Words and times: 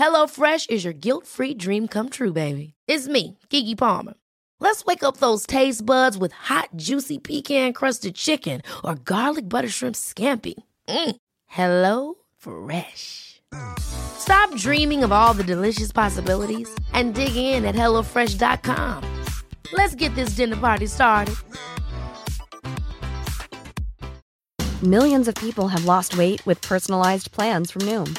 HelloFresh 0.00 0.70
is 0.70 0.82
your 0.82 0.94
guilt-free 0.94 1.54
dream 1.54 1.86
come 1.86 2.08
true, 2.08 2.32
baby. 2.32 2.72
It's 2.88 3.06
me, 3.06 3.36
Kiki 3.50 3.74
Palmer. 3.74 4.14
Let's 4.58 4.84
wake 4.86 5.02
up 5.02 5.18
those 5.18 5.46
taste 5.46 5.84
buds 5.84 6.16
with 6.16 6.32
hot, 6.32 6.70
juicy 6.76 7.18
pecan-crusted 7.18 8.14
chicken 8.14 8.62
or 8.82 8.94
garlic 8.94 9.46
butter 9.46 9.68
shrimp 9.68 9.96
scampi. 9.96 10.54
Mm. 10.88 11.16
Hello 11.46 12.14
Fresh. 12.38 13.42
Stop 13.78 14.54
dreaming 14.56 15.04
of 15.04 15.12
all 15.12 15.34
the 15.34 15.44
delicious 15.44 15.92
possibilities 15.92 16.68
and 16.94 17.14
dig 17.14 17.36
in 17.36 17.66
at 17.66 17.74
HelloFresh.com. 17.74 19.04
Let's 19.72 19.94
get 19.94 20.14
this 20.14 20.30
dinner 20.30 20.56
party 20.56 20.86
started. 20.86 21.34
Millions 24.82 25.28
of 25.28 25.34
people 25.34 25.68
have 25.68 25.84
lost 25.84 26.16
weight 26.16 26.40
with 26.46 26.62
personalized 26.62 27.32
plans 27.32 27.70
from 27.70 27.82
Noom, 27.82 28.18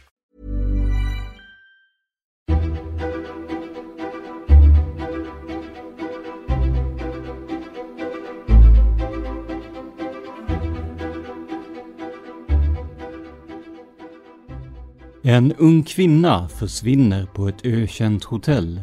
En 15.23 15.53
ung 15.57 15.83
kvinna 15.83 16.49
försvinner 16.49 17.25
på 17.25 17.47
ett 17.47 17.65
ökänt 17.65 18.23
hotell. 18.23 18.81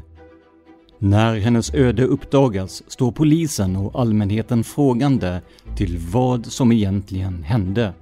När 0.99 1.37
hennes 1.37 1.75
öde 1.75 2.05
uppdagas 2.05 2.83
står 2.87 3.13
polisen 3.13 3.77
och 3.77 4.01
allmänheten 4.01 4.65
frågande 4.65 5.41
till 5.77 5.99
vad 5.99 6.47
som 6.47 6.73
egentligen 6.73 7.43
hände. 7.43 7.93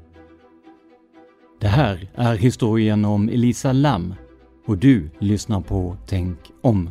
Det 1.60 1.68
här 1.68 2.10
är 2.14 2.34
historien 2.34 3.04
om 3.04 3.28
Elisa 3.28 3.72
Lam 3.72 4.14
och 4.66 4.78
du 4.78 5.10
lyssnar 5.18 5.60
på 5.60 5.96
Tänk 6.06 6.38
om. 6.62 6.90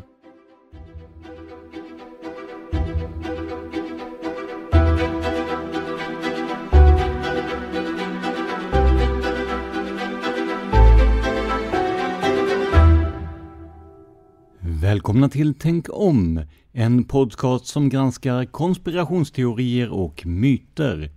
Välkomna 14.85 15.29
till 15.29 15.53
Tänk 15.53 15.87
om, 15.89 16.41
en 16.71 17.03
podcast 17.03 17.65
som 17.65 17.89
granskar 17.89 18.45
konspirationsteorier 18.45 19.89
och 19.89 20.25
myter. 20.25 21.11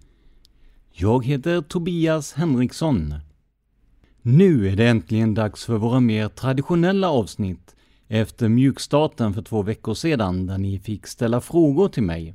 Jag 0.92 1.24
heter 1.24 1.60
Tobias 1.60 2.32
Henriksson. 2.32 3.14
Nu 4.22 4.68
är 4.68 4.76
det 4.76 4.88
äntligen 4.88 5.34
dags 5.34 5.64
för 5.64 5.76
våra 5.76 6.00
mer 6.00 6.28
traditionella 6.28 7.10
avsnitt 7.10 7.76
efter 8.06 8.48
mjukstarten 8.48 9.34
för 9.34 9.42
två 9.42 9.62
veckor 9.62 9.94
sedan 9.94 10.46
där 10.46 10.58
ni 10.58 10.78
fick 10.78 11.06
ställa 11.06 11.40
frågor 11.40 11.88
till 11.88 12.02
mig. 12.02 12.34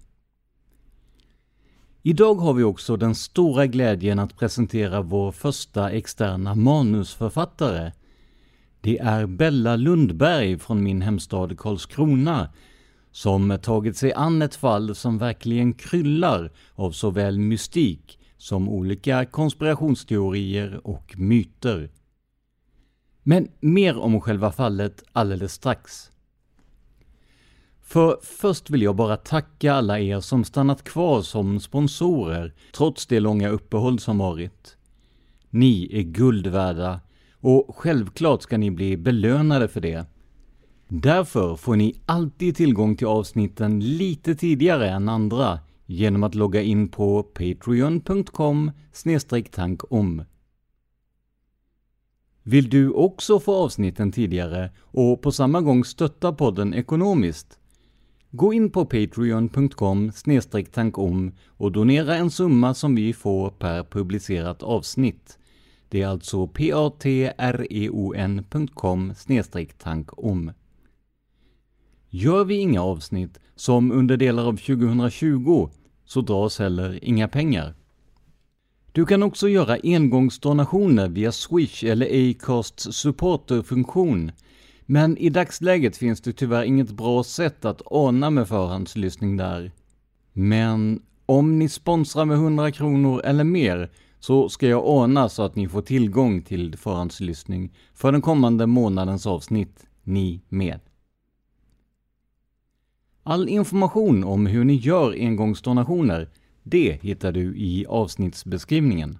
Idag 2.01 2.35
har 2.35 2.53
vi 2.53 2.63
också 2.63 2.97
den 2.97 3.15
stora 3.15 3.67
glädjen 3.67 4.19
att 4.19 4.37
presentera 4.37 5.01
vår 5.01 5.31
första 5.31 5.91
externa 5.91 6.55
manusförfattare 6.55 7.91
det 8.83 8.99
är 8.99 9.25
Bella 9.25 9.75
Lundberg 9.75 10.59
från 10.59 10.83
min 10.83 11.01
hemstad 11.01 11.57
Karlskrona 11.57 12.49
som 13.11 13.59
tagit 13.61 13.97
sig 13.97 14.13
an 14.13 14.41
ett 14.41 14.55
fall 14.55 14.95
som 14.95 15.17
verkligen 15.17 15.73
kryllar 15.73 16.51
av 16.75 16.91
såväl 16.91 17.39
mystik 17.39 18.19
som 18.37 18.69
olika 18.69 19.25
konspirationsteorier 19.25 20.87
och 20.87 21.13
myter. 21.17 21.89
Men 23.23 23.47
mer 23.59 23.97
om 23.97 24.21
själva 24.21 24.51
fallet 24.51 25.03
alldeles 25.11 25.53
strax. 25.53 26.11
För 27.81 28.17
först 28.21 28.69
vill 28.69 28.81
jag 28.81 28.95
bara 28.95 29.17
tacka 29.17 29.73
alla 29.73 29.99
er 29.99 30.19
som 30.19 30.43
stannat 30.43 30.83
kvar 30.83 31.21
som 31.21 31.59
sponsorer 31.59 32.53
trots 32.73 33.05
det 33.05 33.19
långa 33.19 33.49
uppehåll 33.49 33.99
som 33.99 34.17
varit. 34.17 34.77
Ni 35.49 35.89
är 35.91 36.03
guld 36.03 36.47
värda 36.47 36.99
och 37.43 37.75
självklart 37.75 38.41
ska 38.41 38.57
ni 38.57 38.71
bli 38.71 38.97
belönade 38.97 39.67
för 39.67 39.81
det. 39.81 40.05
Därför 40.87 41.55
får 41.55 41.75
ni 41.75 41.95
alltid 42.05 42.55
tillgång 42.55 42.95
till 42.95 43.07
avsnitten 43.07 43.79
lite 43.79 44.35
tidigare 44.35 44.89
än 44.89 45.09
andra 45.09 45.59
genom 45.85 46.23
att 46.23 46.35
logga 46.35 46.61
in 46.61 46.89
på 46.89 47.23
patreon.com 47.23 48.71
tankom. 49.51 50.23
Vill 52.43 52.69
du 52.69 52.89
också 52.89 53.39
få 53.39 53.55
avsnitten 53.55 54.11
tidigare 54.11 54.71
och 54.81 55.21
på 55.21 55.31
samma 55.31 55.61
gång 55.61 55.85
stötta 55.85 56.33
podden 56.33 56.73
ekonomiskt? 56.73 57.59
Gå 58.31 58.53
in 58.53 58.69
på 58.69 58.85
patreon.com 58.85 60.11
tankom 60.71 61.31
och 61.47 61.71
donera 61.71 62.15
en 62.15 62.31
summa 62.31 62.73
som 62.73 62.95
vi 62.95 63.13
får 63.13 63.49
per 63.49 63.83
publicerat 63.83 64.63
avsnitt. 64.63 65.39
Det 65.93 66.01
är 66.01 66.07
alltså 66.07 66.47
patreon.com 66.47 67.13
tankom. 69.77 70.51
Gör 72.09 72.45
vi 72.45 72.55
inga 72.55 72.81
avsnitt, 72.81 73.39
som 73.55 73.91
under 73.91 74.17
delar 74.17 74.47
av 74.47 74.57
2020, 74.57 75.69
så 76.05 76.21
dras 76.21 76.59
heller 76.59 76.99
inga 77.03 77.27
pengar. 77.27 77.73
Du 78.91 79.05
kan 79.05 79.23
också 79.23 79.49
göra 79.49 79.77
engångsdonationer 79.83 81.09
via 81.09 81.31
Swish 81.31 81.83
eller 81.83 82.29
Acasts 82.29 82.93
supporterfunktion. 82.93 84.31
Men 84.85 85.17
i 85.17 85.29
dagsläget 85.29 85.97
finns 85.97 86.21
det 86.21 86.33
tyvärr 86.33 86.63
inget 86.63 86.91
bra 86.91 87.23
sätt 87.23 87.65
att 87.65 87.81
ana 87.85 88.29
med 88.29 88.47
förhandslyssning 88.47 89.37
där. 89.37 89.71
Men 90.31 91.01
om 91.25 91.59
ni 91.59 91.69
sponsrar 91.69 92.25
med 92.25 92.37
100 92.37 92.71
kronor 92.71 93.21
eller 93.23 93.43
mer 93.43 93.89
så 94.23 94.49
ska 94.49 94.67
jag 94.67 94.85
ordna 94.85 95.29
så 95.29 95.43
att 95.43 95.55
ni 95.55 95.67
får 95.67 95.81
tillgång 95.81 96.41
till 96.41 96.77
förhandslyssning 96.77 97.73
för 97.93 98.11
den 98.11 98.21
kommande 98.21 98.67
månadens 98.67 99.27
avsnitt, 99.27 99.85
ni 100.03 100.41
med. 100.49 100.79
All 103.23 103.49
information 103.49 104.23
om 104.23 104.45
hur 104.45 104.63
ni 104.63 104.73
gör 104.75 105.11
engångsdonationer, 105.11 106.29
det 106.63 106.99
hittar 107.01 107.31
du 107.31 107.57
i 107.57 107.85
avsnittsbeskrivningen. 107.85 109.17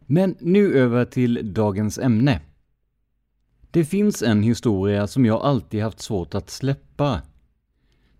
Men 0.00 0.36
nu 0.40 0.74
över 0.74 1.04
till 1.04 1.52
dagens 1.54 1.98
ämne. 1.98 2.40
Det 3.70 3.84
finns 3.84 4.22
en 4.22 4.42
historia 4.42 5.06
som 5.06 5.26
jag 5.26 5.42
alltid 5.42 5.82
haft 5.82 6.00
svårt 6.00 6.34
att 6.34 6.50
släppa. 6.50 7.22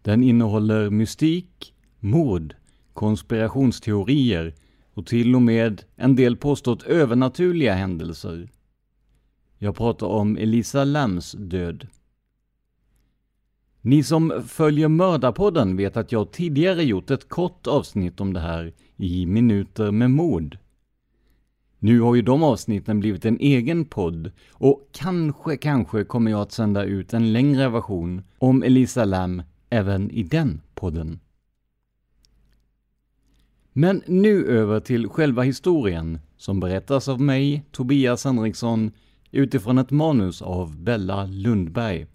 Den 0.02 0.22
innehåller 0.22 0.90
mystik, 0.90 1.74
mord, 2.00 2.54
konspirationsteorier 2.92 4.54
och 4.98 5.06
till 5.06 5.34
och 5.34 5.42
med 5.42 5.82
en 5.96 6.16
del 6.16 6.36
påstått 6.36 6.82
övernaturliga 6.82 7.74
händelser. 7.74 8.48
Jag 9.58 9.76
pratar 9.76 10.06
om 10.06 10.36
Elisa 10.36 10.84
Lams 10.84 11.32
död. 11.32 11.86
Ni 13.80 14.02
som 14.02 14.42
följer 14.46 14.88
Mördarpodden 14.88 15.76
vet 15.76 15.96
att 15.96 16.12
jag 16.12 16.32
tidigare 16.32 16.84
gjort 16.84 17.10
ett 17.10 17.28
kort 17.28 17.66
avsnitt 17.66 18.20
om 18.20 18.32
det 18.32 18.40
här 18.40 18.72
i 18.96 19.26
Minuter 19.26 19.90
med 19.90 20.10
mord. 20.10 20.58
Nu 21.78 22.00
har 22.00 22.14
ju 22.14 22.22
de 22.22 22.42
avsnitten 22.42 23.00
blivit 23.00 23.24
en 23.24 23.38
egen 23.40 23.84
podd 23.84 24.30
och 24.50 24.88
kanske, 24.92 25.56
kanske 25.56 26.04
kommer 26.04 26.30
jag 26.30 26.40
att 26.40 26.52
sända 26.52 26.84
ut 26.84 27.14
en 27.14 27.32
längre 27.32 27.68
version 27.68 28.22
om 28.38 28.62
Elisa 28.62 29.04
Lam 29.04 29.42
även 29.70 30.10
i 30.10 30.22
den 30.22 30.60
podden. 30.74 31.20
Men 33.78 34.02
nu 34.06 34.46
över 34.46 34.80
till 34.80 35.08
själva 35.08 35.42
historien 35.42 36.18
som 36.36 36.60
berättas 36.60 37.08
av 37.08 37.20
mig, 37.20 37.64
Tobias 37.72 38.24
Henriksson, 38.24 38.90
utifrån 39.30 39.78
ett 39.78 39.90
manus 39.90 40.42
av 40.42 40.76
Bella 40.76 41.26
Lundberg. 41.26 42.06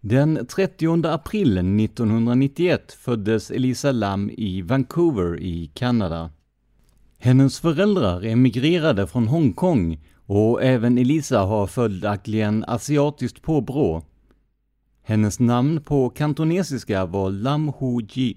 Den 0.00 0.46
30 0.46 1.06
april 1.06 1.58
1991 1.58 2.92
föddes 2.92 3.50
Elisa 3.50 3.92
Lam 3.92 4.30
i 4.30 4.62
Vancouver 4.62 5.40
i 5.40 5.70
Kanada. 5.74 6.30
Hennes 7.18 7.60
föräldrar 7.60 8.24
emigrerade 8.24 9.06
från 9.06 9.28
Hongkong 9.28 10.00
och 10.26 10.62
även 10.62 10.98
Elisa 10.98 11.40
har 11.40 11.66
följaktligen 11.66 12.64
asiatiskt 12.68 13.42
påbrå. 13.42 14.02
Hennes 15.02 15.40
namn 15.40 15.82
på 15.82 16.10
kantonesiska 16.10 17.06
var 17.06 17.30
Lam 17.30 17.68
Ho 17.68 18.00
Ji. 18.00 18.36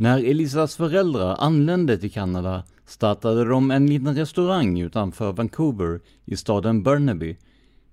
När 0.00 0.24
Elisas 0.24 0.76
föräldrar 0.76 1.36
anlände 1.38 1.98
till 1.98 2.10
Kanada 2.10 2.64
startade 2.86 3.44
de 3.44 3.70
en 3.70 3.86
liten 3.86 4.16
restaurang 4.16 4.80
utanför 4.80 5.32
Vancouver 5.32 6.00
i 6.24 6.36
staden 6.36 6.82
Burnaby, 6.82 7.36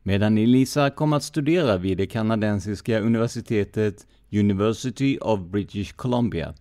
medan 0.04 0.38
Elisa 0.38 0.90
kom 0.90 1.14
att 1.14 1.24
studera 1.24 1.78
vid 1.78 1.98
det 1.98 2.08
kanadensiska 2.08 3.00
universitetet 3.00 4.08
University 4.32 5.18
of 5.22 5.40
British 5.40 5.94
Columbia. 5.96 6.54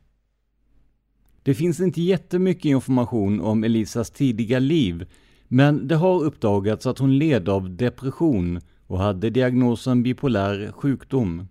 Det 1.43 1.55
finns 1.55 1.81
inte 1.81 2.03
jättemycket 2.03 2.65
information 2.65 3.41
om 3.41 3.65
Elisas 3.65 4.11
tidiga 4.11 4.59
liv, 4.59 5.07
men 5.49 5.89
det 5.89 5.97
har 5.97 6.25
uppdagats 6.25 6.87
att 6.87 6.99
hon 6.99 7.19
led 7.19 7.49
av 7.49 7.77
depression 7.77 8.61
och 8.87 8.99
hade 8.99 9.31
diagnosen 9.31 10.03
bipolär 10.03 10.73
sjukdom. 10.73 11.49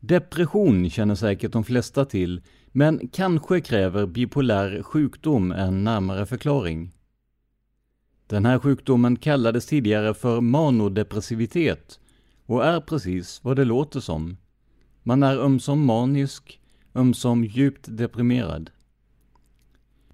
Depression 0.00 0.90
känner 0.90 1.14
säkert 1.14 1.52
de 1.52 1.64
flesta 1.64 2.04
till, 2.04 2.42
men 2.72 3.08
kanske 3.08 3.60
kräver 3.60 4.06
bipolär 4.06 4.82
sjukdom 4.82 5.52
en 5.52 5.84
närmare 5.84 6.26
förklaring. 6.26 6.92
Den 8.26 8.46
här 8.46 8.58
sjukdomen 8.58 9.16
kallades 9.16 9.66
tidigare 9.66 10.14
för 10.14 10.40
manodepressivitet 10.40 12.00
och 12.46 12.64
är 12.64 12.80
precis 12.80 13.44
vad 13.44 13.56
det 13.56 13.64
låter 13.64 14.00
som. 14.00 14.36
Man 15.02 15.22
är 15.22 15.36
ömsom 15.36 15.84
manisk, 15.86 16.60
ömsom 16.94 17.44
djupt 17.44 17.84
deprimerad. 17.88 18.70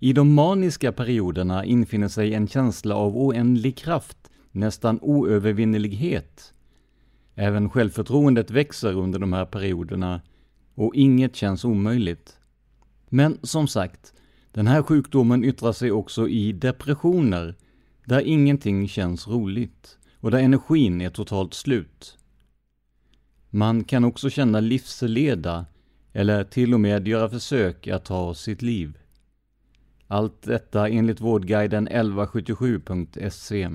I 0.01 0.13
de 0.13 0.35
maniska 0.35 0.93
perioderna 0.93 1.65
infinner 1.65 2.09
sig 2.09 2.35
en 2.35 2.49
känsla 2.49 2.95
av 2.95 3.17
oändlig 3.17 3.77
kraft, 3.77 4.31
nästan 4.51 4.99
oövervinnelighet. 5.03 6.54
Även 7.35 7.71
självförtroendet 7.71 8.51
växer 8.51 8.93
under 8.93 9.19
de 9.19 9.33
här 9.33 9.45
perioderna 9.45 10.21
och 10.75 10.95
inget 10.95 11.37
känns 11.37 11.65
omöjligt. 11.65 12.39
Men 13.09 13.39
som 13.43 13.69
sagt, 13.69 14.13
den 14.53 14.67
här 14.67 14.83
sjukdomen 14.83 15.45
yttrar 15.45 15.73
sig 15.73 15.93
också 15.93 16.29
i 16.29 16.53
depressioner, 16.53 17.55
där 18.05 18.21
ingenting 18.21 18.89
känns 18.89 19.29
roligt 19.29 19.99
och 20.21 20.31
där 20.31 20.39
energin 20.39 21.01
är 21.01 21.11
totalt 21.11 21.55
slut. 21.55 22.19
Man 23.51 23.85
kan 23.85 24.05
också 24.05 24.31
känna 24.31 24.61
livsleda 24.61 25.67
eller 26.13 26.45
till 26.45 26.75
och 26.75 26.81
med 26.81 27.09
göra 27.09 27.29
försök 27.29 27.89
att 27.89 28.05
ta 28.05 28.35
sitt 28.35 28.63
liv. 28.63 28.99
Allt 30.07 30.43
detta 30.43 30.89
enligt 30.89 31.21
Vårdguiden 31.21 31.89
1177.se. 31.89 33.71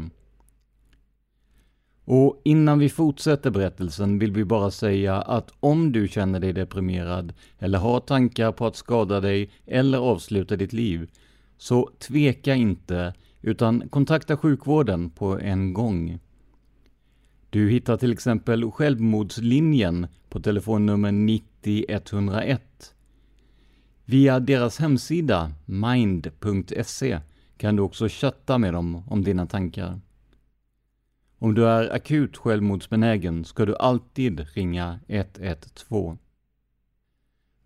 Och 2.12 2.42
innan 2.44 2.80
vi 2.80 2.90
fortsätter 2.90 3.52
berättelsen 3.52 4.20
vill 4.20 4.32
vi 4.32 4.46
bara 4.46 4.72
säga 4.72 5.22
att 5.22 5.54
om 5.60 5.92
du 5.92 6.08
känner 6.08 6.40
dig 6.40 6.54
deprimerad 6.54 7.34
eller 7.60 7.80
har 7.80 8.00
tankar 8.00 8.52
på 8.52 8.66
att 8.66 8.76
skada 8.76 9.20
dig 9.20 9.50
eller 9.66 9.98
avsluta 9.98 10.56
ditt 10.56 10.74
liv, 10.74 11.10
så 11.58 11.90
tveka 12.00 12.56
inte 12.56 13.14
utan 13.42 13.90
kontakta 13.90 14.38
sjukvården 14.38 15.10
på 15.10 15.40
en 15.40 15.74
gång. 15.74 16.20
Du 17.50 17.70
hittar 17.70 17.98
till 17.98 18.14
exempel 18.14 18.72
Självmordslinjen 18.72 20.08
på 20.30 20.40
telefonnummer 20.40 21.12
90 21.12 21.86
101. 21.90 22.94
Via 24.06 24.40
deras 24.40 24.80
hemsida 24.80 25.52
mind.se 25.66 27.20
kan 27.58 27.76
du 27.76 27.82
också 27.82 28.08
chatta 28.10 28.58
med 28.58 28.74
dem 28.74 29.04
om 29.08 29.24
dina 29.24 29.46
tankar. 29.46 30.00
Om 31.42 31.54
du 31.54 31.68
är 31.68 31.96
akut 31.96 32.38
självmordsbenägen 32.38 33.46
ska 33.46 33.66
du 33.66 33.76
alltid 33.76 34.48
ringa 34.54 35.00
112. 35.08 36.18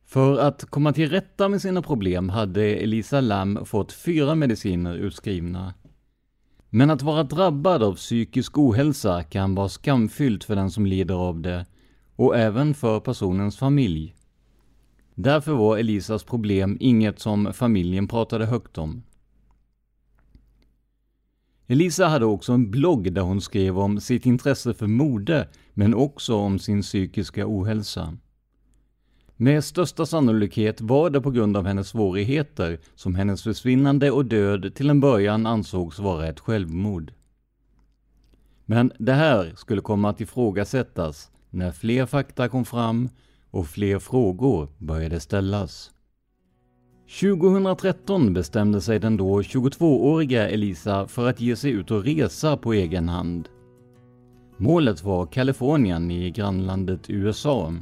För 0.05 0.39
att 0.39 0.65
komma 0.65 0.93
till 0.93 1.09
rätta 1.09 1.49
med 1.49 1.61
sina 1.61 1.81
problem 1.81 2.29
hade 2.29 2.63
Elisa 2.63 3.21
Lam 3.21 3.65
fått 3.65 3.91
fyra 3.91 4.35
mediciner 4.35 4.95
utskrivna. 4.95 5.73
Men 6.69 6.89
att 6.89 7.01
vara 7.01 7.23
drabbad 7.23 7.83
av 7.83 7.95
psykisk 7.95 8.57
ohälsa 8.57 9.23
kan 9.23 9.55
vara 9.55 9.69
skamfyllt 9.69 10.43
för 10.43 10.55
den 10.55 10.71
som 10.71 10.85
lider 10.85 11.15
av 11.15 11.41
det 11.41 11.65
och 12.15 12.37
även 12.37 12.73
för 12.73 12.99
personens 12.99 13.57
familj. 13.57 14.15
Därför 15.15 15.53
var 15.53 15.77
Elisas 15.77 16.23
problem 16.23 16.77
inget 16.79 17.19
som 17.19 17.53
familjen 17.53 18.07
pratade 18.07 18.45
högt 18.45 18.77
om. 18.77 19.03
Elisa 21.67 22.07
hade 22.07 22.25
också 22.25 22.53
en 22.53 22.71
blogg 22.71 23.13
där 23.13 23.21
hon 23.21 23.41
skrev 23.41 23.79
om 23.79 23.99
sitt 23.99 24.25
intresse 24.25 24.73
för 24.73 24.87
mode, 24.87 25.47
men 25.73 25.93
också 25.93 26.35
om 26.35 26.59
sin 26.59 26.81
psykiska 26.81 27.43
ohälsa. 27.47 28.17
Med 29.35 29.63
största 29.63 30.05
sannolikhet 30.05 30.81
var 30.81 31.09
det 31.09 31.21
på 31.21 31.31
grund 31.31 31.57
av 31.57 31.65
hennes 31.65 31.87
svårigheter 31.87 32.79
som 32.95 33.15
hennes 33.15 33.43
försvinnande 33.43 34.11
och 34.11 34.25
död 34.25 34.75
till 34.75 34.89
en 34.89 34.99
början 34.99 35.45
ansågs 35.45 35.99
vara 35.99 36.27
ett 36.27 36.39
självmord. 36.39 37.13
Men 38.65 38.91
det 38.99 39.13
här 39.13 39.53
skulle 39.55 39.81
komma 39.81 40.09
att 40.09 40.21
ifrågasättas 40.21 41.31
när 41.49 41.71
fler 41.71 42.05
fakta 42.05 42.49
kom 42.49 42.65
fram 42.65 43.09
och 43.51 43.67
fler 43.67 43.99
frågor 43.99 44.69
började 44.77 45.19
ställas. 45.19 45.92
2013 47.07 48.33
bestämde 48.33 48.81
sig 48.81 48.99
den 48.99 49.17
då 49.17 49.41
22-åriga 49.41 50.49
Elisa 50.49 51.07
för 51.07 51.29
att 51.29 51.41
ge 51.41 51.55
sig 51.55 51.71
ut 51.71 51.91
och 51.91 52.03
resa 52.03 52.57
på 52.57 52.73
egen 52.73 53.09
hand. 53.09 53.49
Målet 54.57 55.03
var 55.03 55.25
Kalifornien 55.25 56.11
i 56.11 56.31
grannlandet 56.31 57.09
USA. 57.09 57.73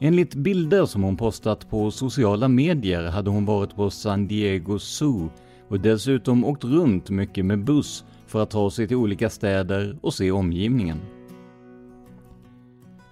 Enligt 0.00 0.34
bilder 0.34 0.86
som 0.86 1.02
hon 1.02 1.16
postat 1.16 1.70
på 1.70 1.90
sociala 1.90 2.48
medier 2.48 3.02
hade 3.10 3.30
hon 3.30 3.44
varit 3.44 3.76
på 3.76 3.90
San 3.90 4.26
Diego 4.26 4.78
Zoo 4.78 5.30
och 5.68 5.80
dessutom 5.80 6.44
åkt 6.44 6.64
runt 6.64 7.10
mycket 7.10 7.44
med 7.44 7.64
buss 7.64 8.04
för 8.26 8.42
att 8.42 8.50
ta 8.50 8.70
sig 8.70 8.88
till 8.88 8.96
olika 8.96 9.30
städer 9.30 9.98
och 10.02 10.14
se 10.14 10.30
omgivningen. 10.30 11.00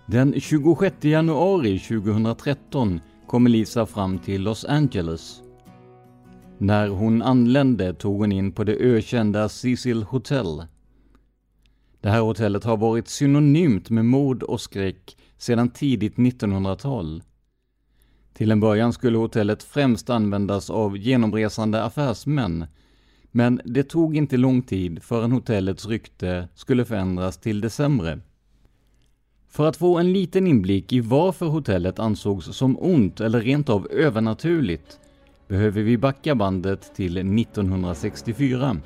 Den 0.06 0.40
26 0.40 1.04
januari 1.04 1.78
2013 1.78 3.00
kommer 3.34 3.50
Lisa 3.50 3.86
fram 3.86 4.18
till 4.18 4.42
Los 4.42 4.64
Angeles. 4.64 5.42
När 6.58 6.88
hon 6.88 7.22
anlände 7.22 7.94
tog 7.94 8.18
hon 8.18 8.32
in 8.32 8.52
på 8.52 8.64
det 8.64 8.72
ökända 8.72 9.48
Cecil 9.48 10.02
Hotel. 10.02 10.64
Det 12.00 12.08
här 12.08 12.20
hotellet 12.20 12.64
har 12.64 12.76
varit 12.76 13.08
synonymt 13.08 13.90
med 13.90 14.04
mord 14.04 14.42
och 14.42 14.60
skräck 14.60 15.16
sedan 15.38 15.70
tidigt 15.70 16.16
1900-tal. 16.16 17.22
Till 18.34 18.50
en 18.50 18.60
början 18.60 18.92
skulle 18.92 19.18
hotellet 19.18 19.62
främst 19.62 20.10
användas 20.10 20.70
av 20.70 20.96
genomresande 20.96 21.84
affärsmän, 21.84 22.66
men 23.30 23.60
det 23.64 23.82
tog 23.82 24.16
inte 24.16 24.36
lång 24.36 24.62
tid 24.62 25.02
förrän 25.02 25.32
hotellets 25.32 25.86
rykte 25.86 26.48
skulle 26.54 26.84
förändras 26.84 27.38
till 27.38 27.60
det 27.60 27.70
sämre. 27.70 28.20
För 29.54 29.68
att 29.68 29.76
få 29.76 29.98
en 29.98 30.12
liten 30.12 30.46
inblick 30.46 30.92
i 30.92 31.00
varför 31.00 31.46
hotellet 31.46 31.98
ansågs 31.98 32.56
som 32.56 32.78
ont 32.80 33.20
eller 33.20 33.40
rent 33.40 33.68
av 33.68 33.88
övernaturligt 33.90 34.98
behöver 35.48 35.82
vi 35.82 35.98
backa 35.98 36.34
bandet 36.34 36.94
till 36.94 37.16
1964. 37.16 38.76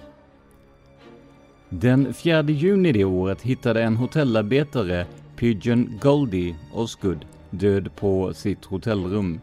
Den 1.68 2.14
4 2.14 2.42
juni 2.42 2.92
det 2.92 3.04
året 3.04 3.42
hittade 3.42 3.82
en 3.82 3.96
hotellarbetare 3.96 5.06
Pigeon 5.37 5.98
Goldie 6.02 6.56
Osgood 6.75 7.25
död 7.50 7.90
på 7.96 8.34
sitt 8.34 8.64
hotellrum. 8.64 9.40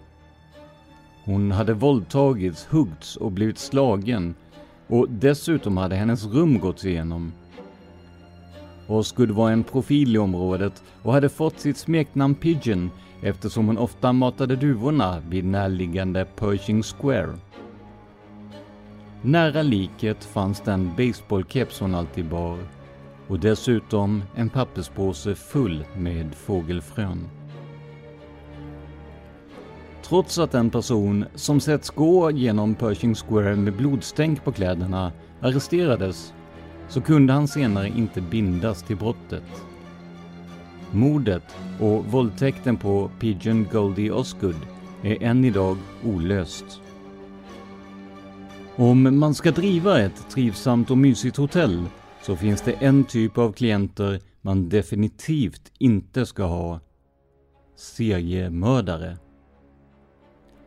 Hon 1.23 1.51
hade 1.51 1.73
våldtagits, 1.73 2.65
huggts 2.69 3.15
och 3.15 3.31
blivit 3.31 3.57
slagen 3.57 4.35
och 4.87 5.09
dessutom 5.09 5.77
hade 5.77 5.95
hennes 5.95 6.25
rum 6.25 6.59
gått 6.59 6.83
igenom. 6.85 7.31
Osgood 8.87 9.31
var 9.31 9.51
en 9.51 9.63
profil 9.63 10.15
i 10.15 10.17
området 10.17 10.83
och 11.01 11.13
hade 11.13 11.29
fått 11.29 11.59
sitt 11.59 11.77
smeknamn 11.77 12.35
Pigeon 12.35 12.91
eftersom 13.21 13.67
hon 13.67 13.77
ofta 13.77 14.13
matade 14.13 14.55
duvorna 14.55 15.21
vid 15.29 15.45
närliggande 15.45 16.25
Pershing 16.35 16.83
Square. 16.83 17.37
Nära 19.21 19.61
liket 19.61 20.23
fanns 20.23 20.61
den 20.61 20.95
baseballkeps 20.97 21.79
hon 21.79 21.95
alltid 21.95 22.25
bar 22.25 22.57
och 23.27 23.39
dessutom 23.39 24.23
en 24.35 24.49
papperspåse 24.49 25.35
full 25.35 25.85
med 25.97 26.35
fågelfrön. 26.35 27.29
Trots 30.03 30.39
att 30.39 30.53
en 30.53 30.69
person 30.69 31.25
som 31.35 31.59
setts 31.59 31.89
gå 31.89 32.31
genom 32.31 32.75
Pershing 32.75 33.15
Square 33.15 33.55
med 33.55 33.73
blodstänk 33.73 34.43
på 34.43 34.51
kläderna 34.51 35.11
arresterades 35.41 36.33
så 36.89 37.01
kunde 37.01 37.33
han 37.33 37.47
senare 37.47 37.87
inte 37.87 38.21
bindas 38.21 38.83
till 38.83 38.97
brottet. 38.97 39.43
Mordet 40.91 41.55
och 41.79 42.05
våldtäkten 42.05 42.77
på 42.77 43.11
Pigeon 43.19 43.67
Goldie 43.71 44.11
Osgood 44.11 44.59
är 45.03 45.23
än 45.23 45.45
idag 45.45 45.77
olöst. 46.03 46.81
Om 48.75 49.19
man 49.19 49.33
ska 49.33 49.51
driva 49.51 50.01
ett 50.01 50.29
trivsamt 50.29 50.91
och 50.91 50.97
mysigt 50.97 51.37
hotell 51.37 51.85
så 52.21 52.35
finns 52.35 52.61
det 52.61 52.71
en 52.71 53.03
typ 53.03 53.37
av 53.37 53.51
klienter 53.51 54.19
man 54.41 54.69
definitivt 54.69 55.71
inte 55.77 56.25
ska 56.25 56.43
ha. 56.43 56.79
Seriemördare. 57.75 59.17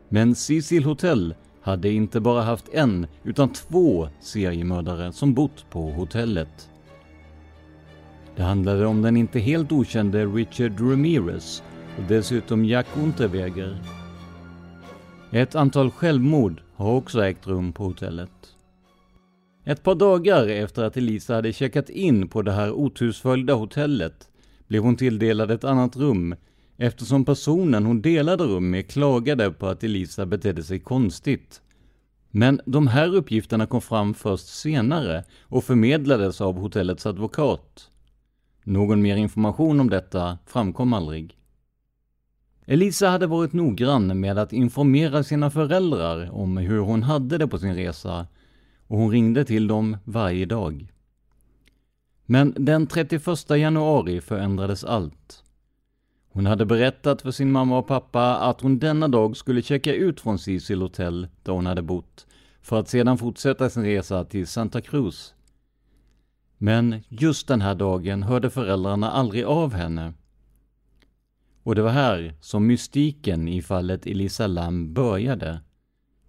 Men 0.08 0.34
Cecil 0.34 0.84
Hotel 0.84 1.34
hade 1.68 1.90
inte 1.90 2.20
bara 2.20 2.42
haft 2.42 2.68
en, 2.72 3.06
utan 3.25 3.52
två 3.52 4.08
seriemördare 4.20 5.12
som 5.12 5.34
bott 5.34 5.70
på 5.70 5.90
hotellet. 5.90 6.70
Det 8.37 8.42
handlade 8.42 8.87
om 8.87 9.02
den 9.02 9.16
inte 9.16 9.38
helt 9.38 9.72
okände 9.72 10.26
Richard 10.26 10.80
Ramirez 10.80 11.62
och 11.98 12.04
dessutom 12.08 12.64
Jack 12.64 12.87
Unterweger. 12.96 13.78
Ett 15.30 15.54
antal 15.54 15.90
självmord 15.90 16.60
har 16.75 16.92
också 16.92 17.25
ägt 17.25 17.46
rum 17.46 17.72
på 17.72 17.84
hotellet. 17.84 18.30
Ett 19.64 19.82
par 19.82 19.94
dagar 19.94 20.48
efter 20.48 20.84
att 20.84 20.96
Elisa 20.96 21.34
hade 21.34 21.52
checkat 21.52 21.90
in 21.90 22.28
på 22.28 22.42
det 22.42 22.52
här 22.52 22.72
otursföljda 22.72 23.54
hotellet 23.54 24.28
blev 24.66 24.82
hon 24.82 24.96
tilldelad 24.96 25.50
ett 25.50 25.64
annat 25.64 25.96
rum 25.96 26.34
eftersom 26.78 27.25
personen 27.25 27.87
hon 27.87 28.02
delade 28.02 28.44
rum 28.44 28.70
med 28.70 28.90
klagade 28.90 29.50
på 29.50 29.66
att 29.66 29.85
Elisa 29.85 30.26
betedde 30.26 30.62
sig 30.62 30.80
konstigt. 30.80 31.62
Men 32.30 32.61
de 32.66 32.87
här 32.87 33.14
uppgifterna 33.14 33.66
kom 33.66 33.80
fram 33.80 34.14
först 34.14 34.49
senare 34.49 35.25
och 35.42 35.64
förmedlades 35.64 36.40
av 36.40 36.58
hotellets 36.58 37.06
advokat. 37.06 37.90
Någon 38.64 39.02
mer 39.02 39.16
information 39.16 39.80
om 39.80 39.90
detta 39.90 40.38
framkom 40.47 40.92
aldrig. 40.92 41.35
Elisa 42.66 43.08
hade 43.08 43.26
varit 43.26 43.52
noggrann 43.52 44.20
med 44.20 44.38
att 44.38 44.52
informera 44.52 45.23
sina 45.23 45.50
föräldrar 45.50 46.30
om 46.30 46.56
hur 46.56 46.78
hon 46.78 47.02
hade 47.02 47.38
det 47.38 47.49
på 47.49 47.58
sin 47.58 47.75
resa 47.75 48.26
och 48.87 48.99
hon 48.99 49.11
ringde 49.11 49.44
till 49.44 49.66
dem 49.66 49.97
varje 50.04 50.47
dag. 50.47 50.92
Men 52.26 52.54
den 52.56 52.87
31 52.87 53.50
januari 53.50 54.20
förändrades 54.20 54.85
allt. 54.85 55.44
Hon 56.30 56.47
hade 56.47 56.66
berättat 56.66 57.23
för 57.23 57.30
sin 57.30 57.52
mamma 57.52 57.78
och 57.78 57.87
pappa 57.87 58.37
att 58.37 58.61
hon 58.61 58.78
denna 58.78 59.08
dag 59.08 59.37
skulle 59.37 59.62
checka 59.62 59.94
ut 59.94 60.20
från 60.20 60.38
Cecil 60.38 60.82
Hotel, 60.82 61.28
där 61.42 61.52
hon 61.52 61.66
hade 61.66 61.82
bott, 61.82 62.26
för 62.62 62.80
att 62.80 62.88
sedan 62.88 63.18
fortsätta 63.18 63.70
sin 63.70 63.82
resa 63.82 64.25
till 64.25 64.47
Santa 64.47 64.80
Cruz. 64.80 65.35
Men 66.58 67.00
just 67.08 67.49
den 67.49 67.61
här 67.61 67.75
dagen 67.75 68.23
hörde 68.23 68.50
föräldrarna 68.50 69.11
aldrig 69.11 69.44
av 69.44 69.73
henne. 69.73 70.12
Och 71.62 71.75
det 71.75 71.82
var 71.82 71.90
här 71.90 72.35
som 72.40 72.66
mystiken 72.66 73.49
i 73.49 73.62
fallet 73.62 74.06
Elisa 74.06 74.47
Lam 74.47 74.94
började. 74.94 75.61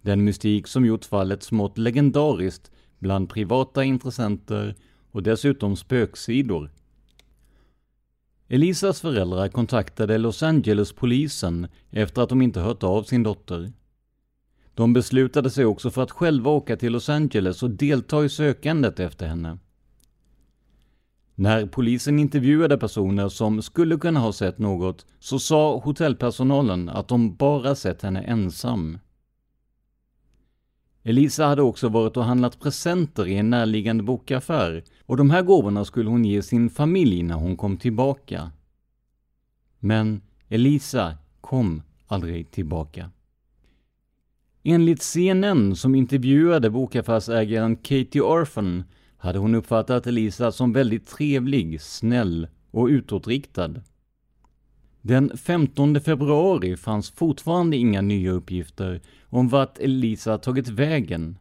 Den 0.02 0.24
mystik 0.24 0.66
som 0.66 0.84
gjort 0.84 1.04
fallet 1.04 1.42
smått 1.42 1.78
legendariskt 1.78 2.70
bland 2.98 3.28
privata 3.28 3.84
intressenter 3.84 4.74
och 5.10 5.22
dessutom 5.22 5.76
spöksidor. 5.76 6.70
Elisas 8.52 9.00
föräldrar 9.00 9.48
kontaktade 9.48 10.18
Los 10.18 10.42
Angeles-polisen 10.42 11.68
efter 11.90 12.22
att 12.22 12.28
de 12.28 12.42
inte 12.42 12.60
hört 12.60 12.82
av 12.82 13.02
sin 13.02 13.22
dotter. 13.22 13.72
De 14.74 14.92
beslutade 14.92 15.50
sig 15.50 15.64
också 15.64 15.90
för 15.90 16.02
att 16.02 16.10
själva 16.10 16.50
åka 16.50 16.76
till 16.76 16.92
Los 16.92 17.08
Angeles 17.08 17.62
och 17.62 17.70
delta 17.70 18.24
i 18.24 18.28
sökandet 18.28 19.00
efter 19.00 19.26
henne. 19.26 19.58
När 21.34 21.66
polisen 21.66 22.18
intervjuade 22.18 22.78
personer 22.78 23.28
som 23.28 23.62
skulle 23.62 23.96
kunna 23.96 24.20
ha 24.20 24.32
sett 24.32 24.58
något 24.58 25.06
så 25.18 25.38
sa 25.38 25.78
hotellpersonalen 25.78 26.88
att 26.88 27.08
de 27.08 27.36
bara 27.36 27.74
sett 27.74 28.02
henne 28.02 28.20
ensam. 28.20 28.98
Elisa 31.02 31.46
hade 31.46 31.62
också 31.62 31.88
varit 31.88 32.16
och 32.16 32.24
handlat 32.24 32.60
presenter 32.60 33.26
i 33.26 33.36
en 33.36 33.50
närliggande 33.50 34.02
bokaffär 34.02 34.84
och 35.06 35.16
de 35.16 35.30
här 35.30 35.42
gåvorna 35.42 35.84
skulle 35.84 36.10
hon 36.10 36.24
ge 36.24 36.42
sin 36.42 36.70
familj 36.70 37.22
när 37.22 37.34
hon 37.34 37.56
kom 37.56 37.76
tillbaka. 37.76 38.50
Men 39.78 40.20
Elisa 40.48 41.16
kom 41.40 41.82
aldrig 42.06 42.50
tillbaka. 42.50 43.10
Enligt 44.62 45.02
CNN 45.02 45.76
som 45.76 45.94
intervjuade 45.94 46.70
bokaffärsägaren 46.70 47.76
Katie 47.76 48.22
Orphan 48.22 48.84
hade 49.16 49.38
hon 49.38 49.54
uppfattat 49.54 50.06
Elisa 50.06 50.52
som 50.52 50.72
väldigt 50.72 51.06
trevlig, 51.06 51.80
snäll 51.80 52.48
och 52.70 52.86
utåtriktad. 52.86 53.74
Den 55.02 55.36
15 55.36 56.00
februari 56.00 56.76
fanns 56.76 57.10
fortfarande 57.10 57.76
inga 57.76 58.00
nya 58.00 58.30
uppgifter 58.30 59.00
om 59.28 59.48
vart 59.48 59.78
Elisa 59.78 60.38
tagit 60.38 60.68
vägen. 60.68 61.38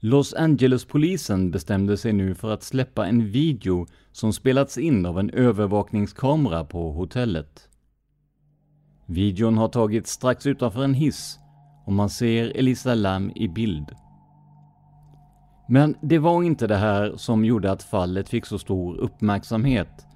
Los 0.00 0.34
Angeles-polisen 0.34 1.50
bestämde 1.50 1.96
sig 1.96 2.12
nu 2.12 2.34
för 2.34 2.50
att 2.50 2.62
släppa 2.62 3.06
en 3.06 3.30
video 3.30 3.86
som 4.12 4.32
spelats 4.32 4.78
in 4.78 5.06
av 5.06 5.18
en 5.18 5.30
övervakningskamera 5.30 6.64
på 6.64 6.92
hotellet. 6.92 7.68
Videon 9.06 9.58
har 9.58 9.68
tagits 9.68 10.10
strax 10.10 10.46
utanför 10.46 10.84
en 10.84 10.94
hiss 10.94 11.38
och 11.86 11.92
man 11.92 12.10
ser 12.10 12.56
Elisa 12.56 12.94
Lam 12.94 13.32
i 13.34 13.48
bild. 13.48 13.90
Men 15.68 15.96
det 16.02 16.18
var 16.18 16.42
inte 16.42 16.66
det 16.66 16.76
här 16.76 17.16
som 17.16 17.44
gjorde 17.44 17.72
att 17.72 17.82
fallet 17.82 18.28
fick 18.28 18.46
så 18.46 18.58
stor 18.58 18.96
uppmärksamhet, 18.96 20.06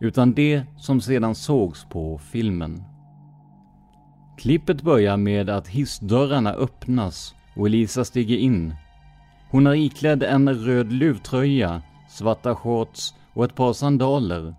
utan 0.00 0.34
det 0.34 0.62
som 0.76 1.00
sedan 1.00 1.34
sågs 1.34 1.84
på 1.84 2.18
filmen. 2.18 2.82
Klippet 4.38 4.82
börjar 4.82 5.16
med 5.16 5.50
att 5.50 5.68
hissdörrarna 5.68 6.52
öppnas 6.52 7.34
och 7.56 7.66
Elisa 7.66 8.04
stiger 8.04 8.36
in. 8.36 8.74
Hon 9.50 9.66
är 9.66 9.74
iklädd 9.74 10.22
en 10.22 10.54
röd 10.54 10.92
luvtröja, 10.92 11.82
svarta 12.08 12.54
shorts 12.54 13.14
och 13.34 13.44
ett 13.44 13.54
par 13.54 13.72
sandaler. 13.72 14.54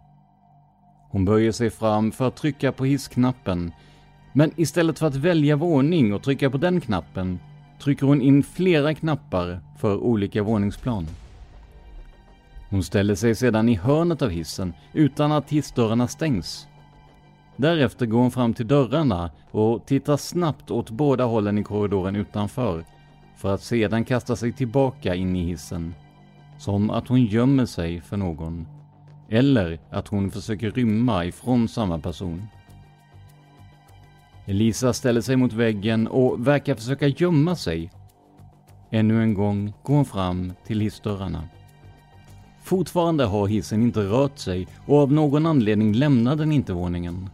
Hon 1.09 1.25
böjer 1.25 1.51
sig 1.51 1.69
fram 1.69 2.11
för 2.11 2.27
att 2.27 2.35
trycka 2.35 2.71
på 2.71 2.85
hissknappen, 2.85 3.71
men 4.33 4.51
istället 4.55 4.99
för 4.99 5.07
att 5.07 5.15
välja 5.15 5.55
våning 5.55 6.13
och 6.13 6.23
trycka 6.23 6.49
på 6.49 6.57
den 6.57 6.81
knappen 6.81 7.39
trycker 7.79 8.05
hon 8.05 8.21
in 8.21 8.43
flera 8.43 8.93
knappar 8.93 9.59
för 9.77 9.97
olika 9.97 10.43
våningsplan. 10.43 11.07
Hon 12.71 12.83
ställer 12.83 13.15
sig 13.15 13.35
sedan 13.35 13.69
i 13.69 13.75
hörnet 13.75 14.21
av 14.21 14.29
hissen 14.29 14.73
utan 14.93 15.31
att 15.31 15.49
hissdörrarna 15.49 16.07
stängs. 16.07 16.67
Därefter 17.57 18.05
går 18.05 18.19
hon 18.19 18.31
fram 18.31 18.53
till 18.53 18.67
dörrarna 18.67 19.31
och 19.51 19.85
tittar 19.85 20.17
snabbt 20.17 20.71
åt 20.71 20.89
båda 20.89 21.23
hållen 21.23 21.57
i 21.57 21.63
korridoren 21.63 22.15
utanför 22.15 22.85
för 23.37 23.53
att 23.53 23.61
sedan 23.61 24.05
kasta 24.05 24.35
sig 24.35 24.53
tillbaka 24.53 25.15
in 25.15 25.35
i 25.35 25.45
hissen. 25.45 25.95
Som 26.57 26.89
att 26.89 27.07
hon 27.07 27.25
gömmer 27.25 27.65
sig 27.65 28.01
för 28.01 28.17
någon. 28.17 28.67
Eller 29.29 29.79
att 29.89 30.07
hon 30.07 30.31
försöker 30.31 30.71
rymma 30.71 31.25
ifrån 31.25 31.67
samma 31.67 31.99
person. 31.99 32.47
Elisa 34.45 34.93
ställer 34.93 35.21
sig 35.21 35.35
mot 35.35 35.53
väggen 35.53 36.07
och 36.07 36.47
verkar 36.47 36.75
försöka 36.75 37.07
gömma 37.07 37.55
sig. 37.55 37.91
Ännu 38.91 39.23
en 39.23 39.33
gång 39.33 39.73
går 39.83 39.95
hon 39.95 40.05
fram 40.05 40.53
till 40.65 40.79
hissdörrarna. 40.79 41.43
Fortfarande 42.71 43.25
har 43.25 43.47
hissen 43.47 43.83
inte 43.83 43.99
rört 43.99 44.37
sig 44.37 44.67
och 44.85 44.97
av 44.97 45.11
någon 45.11 45.45
anledning 45.45 45.93
lämnar 45.93 46.35
den 46.35 46.51
inte 46.51 46.73
våningen. 46.73 47.29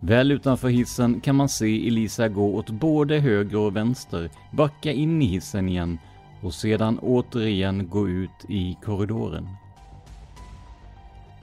Väl 0.00 0.32
utanför 0.32 0.68
hissen 0.68 1.20
kan 1.20 1.36
man 1.36 1.48
se 1.48 1.88
Elisa 1.88 2.28
gå 2.28 2.54
åt 2.54 2.70
både 2.70 3.18
höger 3.18 3.58
och 3.58 3.76
vänster, 3.76 4.30
backa 4.52 4.92
in 4.92 5.22
i 5.22 5.26
hissen 5.26 5.68
igen 5.68 5.98
och 6.42 6.54
sedan 6.54 6.98
återigen 6.98 7.88
gå 7.88 8.08
ut 8.08 8.44
i 8.48 8.76
korridoren. 8.84 9.48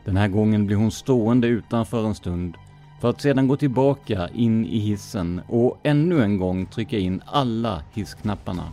Den 0.06 0.18
här 0.18 0.28
gången 0.28 0.66
blir 0.66 0.78
hon 0.78 0.92
stående 0.92 1.48
utanför 1.48 2.06
en 2.06 2.16
stund 2.16 2.56
för 3.02 3.10
att 3.10 3.22
sedan 3.22 3.48
gå 3.48 3.58
tillbaka 3.58 4.30
in 4.30 4.66
i 4.66 4.80
hissen 4.80 5.42
och 5.48 5.80
ännu 5.84 6.24
en 6.24 6.38
gång 6.38 6.66
trycka 6.66 6.98
in 6.98 7.22
alla 7.26 7.84
hissknapparna. 7.94 8.64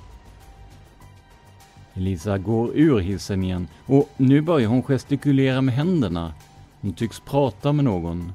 Elisa 1.95 2.39
går 2.39 2.71
ur 2.75 2.99
hissen 2.99 3.45
igen 3.45 3.69
och 3.87 4.09
nu 4.17 4.41
börjar 4.41 4.69
hon 4.69 4.83
gestikulera 4.83 5.61
med 5.61 5.75
händerna. 5.75 6.33
Hon 6.81 6.93
tycks 6.93 7.21
prata 7.21 7.73
med 7.73 7.85
någon. 7.85 8.33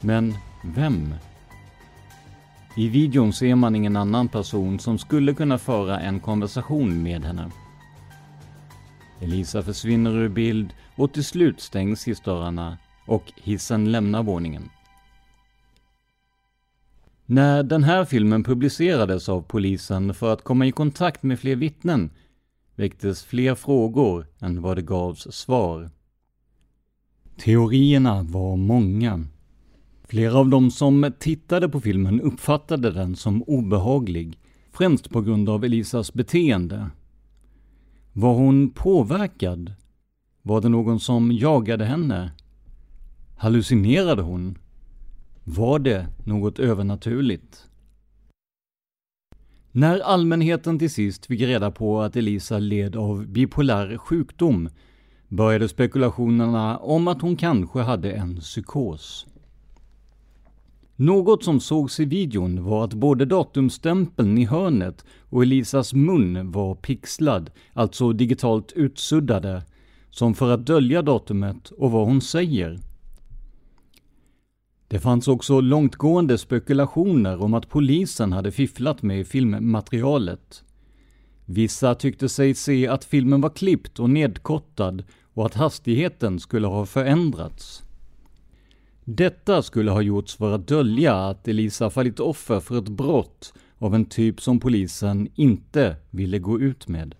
Men 0.00 0.34
vem? 0.64 1.14
I 2.76 2.88
videon 2.88 3.32
ser 3.32 3.54
man 3.54 3.74
ingen 3.74 3.96
annan 3.96 4.28
person 4.28 4.78
som 4.78 4.98
skulle 4.98 5.34
kunna 5.34 5.58
föra 5.58 6.00
en 6.00 6.20
konversation 6.20 7.02
med 7.02 7.24
henne. 7.24 7.50
Elisa 9.20 9.62
försvinner 9.62 10.16
ur 10.16 10.28
bild 10.28 10.74
och 10.96 11.12
till 11.12 11.24
slut 11.24 11.60
stängs 11.60 12.08
hissdörrarna 12.08 12.78
och 13.06 13.32
hissen 13.36 13.92
lämnar 13.92 14.22
våningen. 14.22 14.70
När 17.26 17.62
den 17.62 17.84
här 17.84 18.04
filmen 18.04 18.44
publicerades 18.44 19.28
av 19.28 19.42
polisen 19.42 20.14
för 20.14 20.32
att 20.32 20.44
komma 20.44 20.66
i 20.66 20.72
kontakt 20.72 21.22
med 21.22 21.40
fler 21.40 21.56
vittnen 21.56 22.10
väcktes 22.76 23.24
fler 23.24 23.54
frågor 23.54 24.26
än 24.40 24.62
vad 24.62 24.76
det 24.76 24.82
gavs 24.82 25.32
svar. 25.32 25.90
Teorierna 27.36 28.22
var 28.22 28.56
många. 28.56 29.24
Flera 30.04 30.38
av 30.38 30.48
de 30.48 30.70
som 30.70 31.12
tittade 31.18 31.68
på 31.68 31.80
filmen 31.80 32.20
uppfattade 32.20 32.90
den 32.90 33.16
som 33.16 33.42
obehaglig, 33.42 34.38
främst 34.72 35.10
på 35.10 35.20
grund 35.20 35.48
av 35.48 35.64
Elisas 35.64 36.14
beteende. 36.14 36.90
Var 38.12 38.34
hon 38.34 38.70
påverkad? 38.70 39.74
Var 40.42 40.60
det 40.60 40.68
någon 40.68 41.00
som 41.00 41.32
jagade 41.32 41.84
henne? 41.84 42.32
Hallucinerade 43.36 44.22
hon? 44.22 44.58
Var 45.44 45.78
det 45.78 46.06
något 46.24 46.58
övernaturligt? 46.58 47.68
När 49.76 50.00
allmänheten 50.00 50.78
till 50.78 50.90
sist 50.90 51.26
fick 51.26 51.40
reda 51.40 51.70
på 51.70 52.00
att 52.00 52.16
Elisa 52.16 52.58
led 52.58 52.96
av 52.96 53.26
bipolär 53.26 53.96
sjukdom 53.96 54.68
började 55.28 55.68
spekulationerna 55.68 56.78
om 56.78 57.08
att 57.08 57.22
hon 57.22 57.36
kanske 57.36 57.80
hade 57.80 58.12
en 58.12 58.36
psykos. 58.36 59.26
Något 60.96 61.44
som 61.44 61.60
sågs 61.60 62.00
i 62.00 62.04
videon 62.04 62.64
var 62.64 62.84
att 62.84 62.94
både 62.94 63.24
datumstämpeln 63.24 64.38
i 64.38 64.44
hörnet 64.44 65.04
och 65.30 65.42
Elisas 65.42 65.94
mun 65.94 66.50
var 66.50 66.74
pixlad, 66.74 67.50
alltså 67.72 68.12
digitalt 68.12 68.72
utsuddade, 68.72 69.62
som 70.10 70.34
för 70.34 70.50
att 70.50 70.66
dölja 70.66 71.02
datumet 71.02 71.70
och 71.70 71.90
vad 71.90 72.06
hon 72.06 72.20
säger. 72.20 72.78
Det 74.94 75.00
fanns 75.00 75.28
också 75.28 75.60
långtgående 75.60 76.38
spekulationer 76.38 77.42
om 77.42 77.54
att 77.54 77.68
polisen 77.68 78.32
hade 78.32 78.52
fifflat 78.52 79.02
med 79.02 79.26
filmmaterialet. 79.26 80.64
Vissa 81.44 81.94
tyckte 81.94 82.28
sig 82.28 82.54
se 82.54 82.88
att 82.88 83.04
filmen 83.04 83.40
var 83.40 83.50
klippt 83.50 83.98
och 83.98 84.10
nedkortad 84.10 85.04
och 85.32 85.46
att 85.46 85.54
hastigheten 85.54 86.40
skulle 86.40 86.66
ha 86.66 86.86
förändrats. 86.86 87.82
Detta 89.04 89.62
skulle 89.62 89.90
ha 89.90 90.02
gjorts 90.02 90.36
för 90.36 90.52
att 90.52 90.68
dölja 90.68 91.14
att 91.14 91.48
Elisa 91.48 91.90
fallit 91.90 92.20
offer 92.20 92.60
för 92.60 92.78
ett 92.78 92.88
brott 92.88 93.54
av 93.78 93.94
en 93.94 94.04
typ 94.04 94.40
som 94.40 94.60
polisen 94.60 95.28
inte 95.34 95.96
ville 96.10 96.38
gå 96.38 96.60
ut 96.60 96.88
med. 96.88 97.14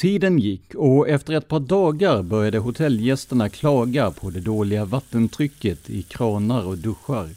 Tiden 0.00 0.38
gick 0.38 0.74
och 0.74 1.08
efter 1.08 1.32
ett 1.34 1.48
par 1.48 1.60
dagar 1.60 2.22
började 2.22 2.58
hotellgästerna 2.58 3.48
klaga 3.48 4.10
på 4.10 4.30
det 4.30 4.40
dåliga 4.40 4.84
vattentrycket 4.84 5.90
i 5.90 6.02
kranar 6.02 6.66
och 6.66 6.78
duschar. 6.78 7.30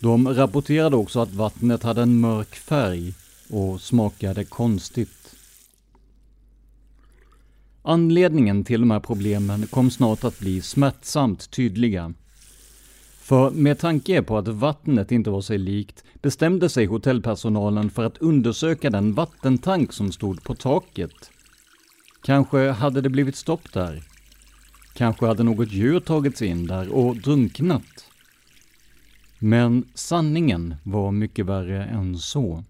De 0.00 0.34
rapporterade 0.34 0.96
också 0.96 1.20
att 1.20 1.32
vattnet 1.32 1.82
hade 1.82 2.02
en 2.02 2.20
mörk 2.20 2.54
färg 2.54 3.14
och 3.50 3.80
smakade 3.80 4.44
konstigt. 4.44 5.34
Anledningen 7.82 8.64
till 8.64 8.80
de 8.80 8.90
här 8.90 9.00
problemen 9.00 9.66
kom 9.66 9.90
snart 9.90 10.24
att 10.24 10.38
bli 10.38 10.62
smärtsamt 10.62 11.50
tydliga. 11.50 12.14
För 13.26 13.50
med 13.50 13.78
tanke 13.78 14.22
på 14.22 14.38
att 14.38 14.48
vattnet 14.48 15.12
inte 15.12 15.30
var 15.30 15.40
sig 15.40 15.58
likt 15.58 16.04
bestämde 16.22 16.68
sig 16.68 16.86
hotellpersonalen 16.86 17.90
för 17.90 18.04
att 18.04 18.18
undersöka 18.18 18.90
den 18.90 19.14
vattentank 19.14 19.92
som 19.92 20.12
stod 20.12 20.42
på 20.44 20.54
taket. 20.54 21.30
Kanske 22.22 22.70
hade 22.70 23.00
det 23.00 23.08
blivit 23.08 23.36
stopp 23.36 23.72
där. 23.72 24.02
Kanske 24.94 25.26
hade 25.26 25.42
något 25.42 25.72
djur 25.72 26.00
tagit 26.00 26.36
sig 26.36 26.48
in 26.48 26.66
där 26.66 26.92
och 26.92 27.16
drunknat. 27.16 28.10
Men 29.38 29.84
sanningen 29.94 30.74
var 30.82 31.12
mycket 31.12 31.46
värre 31.46 31.84
än 31.84 32.18
så. 32.18 32.64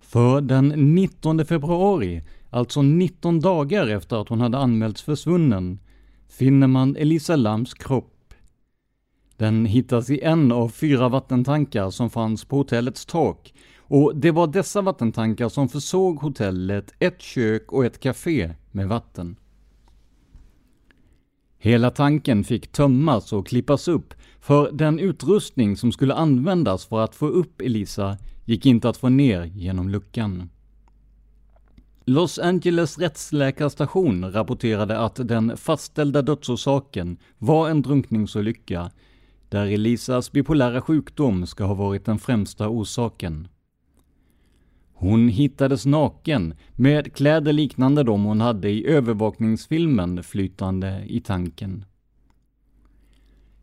För 0.00 0.40
den 0.40 0.68
19 0.68 1.46
februari, 1.46 2.22
alltså 2.50 2.82
19 2.82 3.40
dagar 3.40 3.86
efter 3.86 4.16
att 4.22 4.28
hon 4.28 4.40
hade 4.40 4.58
anmälts 4.58 5.02
försvunnen, 5.02 5.78
finner 6.28 6.66
man 6.66 6.96
Elisa 6.96 7.36
Lams 7.36 7.74
kropp 7.74 8.11
den 9.42 9.66
hittas 9.66 10.10
i 10.10 10.20
en 10.20 10.52
av 10.52 10.68
fyra 10.68 11.08
vattentankar 11.08 11.90
som 11.90 12.10
fanns 12.10 12.44
på 12.44 12.56
hotellets 12.56 13.06
tak 13.06 13.54
och 13.78 14.16
det 14.16 14.30
var 14.30 14.46
dessa 14.46 14.82
vattentankar 14.82 15.48
som 15.48 15.68
försåg 15.68 16.18
hotellet, 16.18 16.94
ett 16.98 17.22
kök 17.22 17.72
och 17.72 17.84
ett 17.84 18.00
café 18.00 18.54
med 18.70 18.88
vatten. 18.88 19.36
Hela 21.58 21.90
tanken 21.90 22.44
fick 22.44 22.72
tömmas 22.72 23.32
och 23.32 23.46
klippas 23.46 23.88
upp, 23.88 24.14
för 24.40 24.72
den 24.72 24.98
utrustning 24.98 25.76
som 25.76 25.92
skulle 25.92 26.14
användas 26.14 26.86
för 26.86 27.00
att 27.00 27.14
få 27.14 27.26
upp 27.26 27.60
Elisa 27.60 28.18
gick 28.44 28.66
inte 28.66 28.88
att 28.88 28.96
få 28.96 29.08
ner 29.08 29.44
genom 29.44 29.88
luckan. 29.88 30.50
Los 32.04 32.38
Angeles 32.38 32.98
rättsläkarstation 32.98 34.32
rapporterade 34.32 34.98
att 34.98 35.28
den 35.28 35.56
fastställda 35.56 36.22
dödsorsaken 36.22 37.16
var 37.38 37.68
en 37.68 37.82
drunkningsolycka 37.82 38.90
där 39.52 39.66
Elisas 39.66 40.32
bipolära 40.32 40.80
sjukdom 40.80 41.46
ska 41.46 41.64
ha 41.64 41.74
varit 41.74 42.04
den 42.04 42.18
främsta 42.18 42.68
orsaken. 42.68 43.48
Hon 44.94 45.28
hittades 45.28 45.86
naken, 45.86 46.54
med 46.72 47.14
kläder 47.14 47.52
liknande 47.52 48.02
de 48.02 48.24
hon 48.24 48.40
hade 48.40 48.70
i 48.70 48.86
övervakningsfilmen 48.86 50.22
flytande 50.22 51.04
i 51.06 51.20
tanken. 51.20 51.84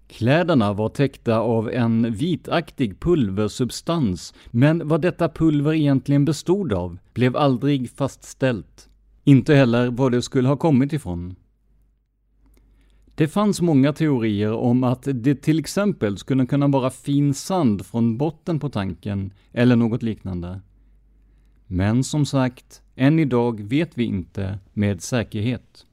Kläderna 0.08 0.74
var 0.74 0.90
täckta 0.90 1.40
av 1.40 1.70
en 1.70 2.14
vitaktig 2.14 3.00
pulversubstans, 3.00 4.34
men 4.52 4.88
vad 4.88 5.02
detta 5.02 5.30
pulver 5.30 5.74
egentligen 5.74 6.26
bestod 6.26 6.74
av 6.74 6.98
blev 7.14 7.38
aldrig 7.38 7.90
fastställt. 7.92 8.90
Inte 9.24 9.56
heller 9.56 9.92
var 9.92 10.10
det 10.10 10.22
skulle 10.22 10.48
ha 10.48 10.58
kommit 10.58 10.94
ifrån. 10.94 11.36
Det 13.20 13.28
fanns 13.28 13.62
många 13.62 13.94
teorier 13.94 14.54
om 14.54 14.84
att 14.84 15.08
det 15.14 15.36
till 15.36 15.60
exempel 15.60 16.18
skulle 16.18 16.46
kunna 16.46 16.68
vara 16.68 16.90
fin 16.90 17.34
sand 17.34 17.86
från 17.86 18.18
botten 18.18 18.60
på 18.60 18.70
tanken, 18.70 19.34
eller 19.52 19.76
något 19.76 20.04
liknande. 20.04 20.62
Men 21.68 22.04
som 22.04 22.26
sagt, 22.26 22.82
än 22.96 23.20
idag 23.20 23.62
vet 23.62 23.98
vi 23.98 24.04
inte 24.04 24.60
med 24.74 25.02
säkerhet. 25.02 25.86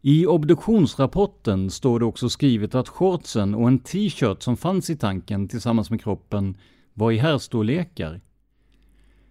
I 0.00 0.26
obduktionsrapporten 0.26 1.70
står 1.70 2.00
det 2.00 2.06
också 2.06 2.28
skrivet 2.28 2.74
att 2.74 2.88
shortsen 2.88 3.54
och 3.54 3.68
en 3.68 3.78
t-shirt 3.78 4.42
som 4.42 4.56
fanns 4.56 4.90
i 4.90 4.96
tanken 4.96 5.48
tillsammans 5.48 5.90
med 5.90 6.02
kroppen 6.02 6.56
var 6.94 7.12
i 7.12 7.18
herrstorlekar. 7.18 8.20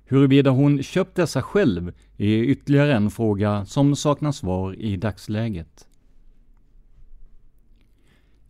Huruvida 0.05 0.49
hon 0.49 0.83
köpt 0.83 1.15
dessa 1.15 1.41
själv 1.41 1.93
är 2.17 2.43
ytterligare 2.43 2.95
en 2.95 3.11
fråga 3.11 3.65
som 3.65 3.95
saknar 3.95 4.31
svar 4.31 4.75
i 4.79 4.97
dagsläget. 4.97 5.87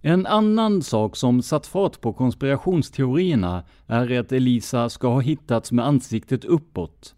En 0.04 0.26
annan 0.26 0.82
sak 0.82 1.16
som 1.16 1.42
satt 1.42 1.68
fart 1.68 2.02
på 2.02 2.14
konspirationsteorierna 2.14 3.64
är 3.88 4.20
att 4.20 4.32
Elisa 4.32 4.90
ska 4.90 5.08
ha 5.08 5.20
hittats 5.20 5.72
med 5.72 5.86
ansiktet 5.86 6.46
uppåt. 6.46 7.16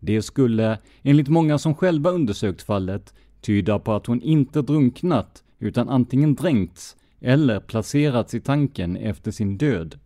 Det 0.00 0.22
skulle, 0.22 0.78
enligt 1.02 1.28
många 1.28 1.58
som 1.58 1.74
själva 1.74 2.10
undersökt 2.10 2.62
fallet, 2.62 3.14
tyda 3.40 3.78
på 3.78 3.92
att 3.92 4.06
hon 4.06 4.22
inte 4.22 4.62
drunknat 4.62 5.42
utan 5.58 5.88
antingen 5.88 6.34
dränkts 6.34 6.96
eller 7.20 7.60
placerats 7.60 8.34
i 8.34 8.40
tanken 8.40 8.96
efter 8.96 9.30
sin 9.30 9.58
död. 9.58 9.98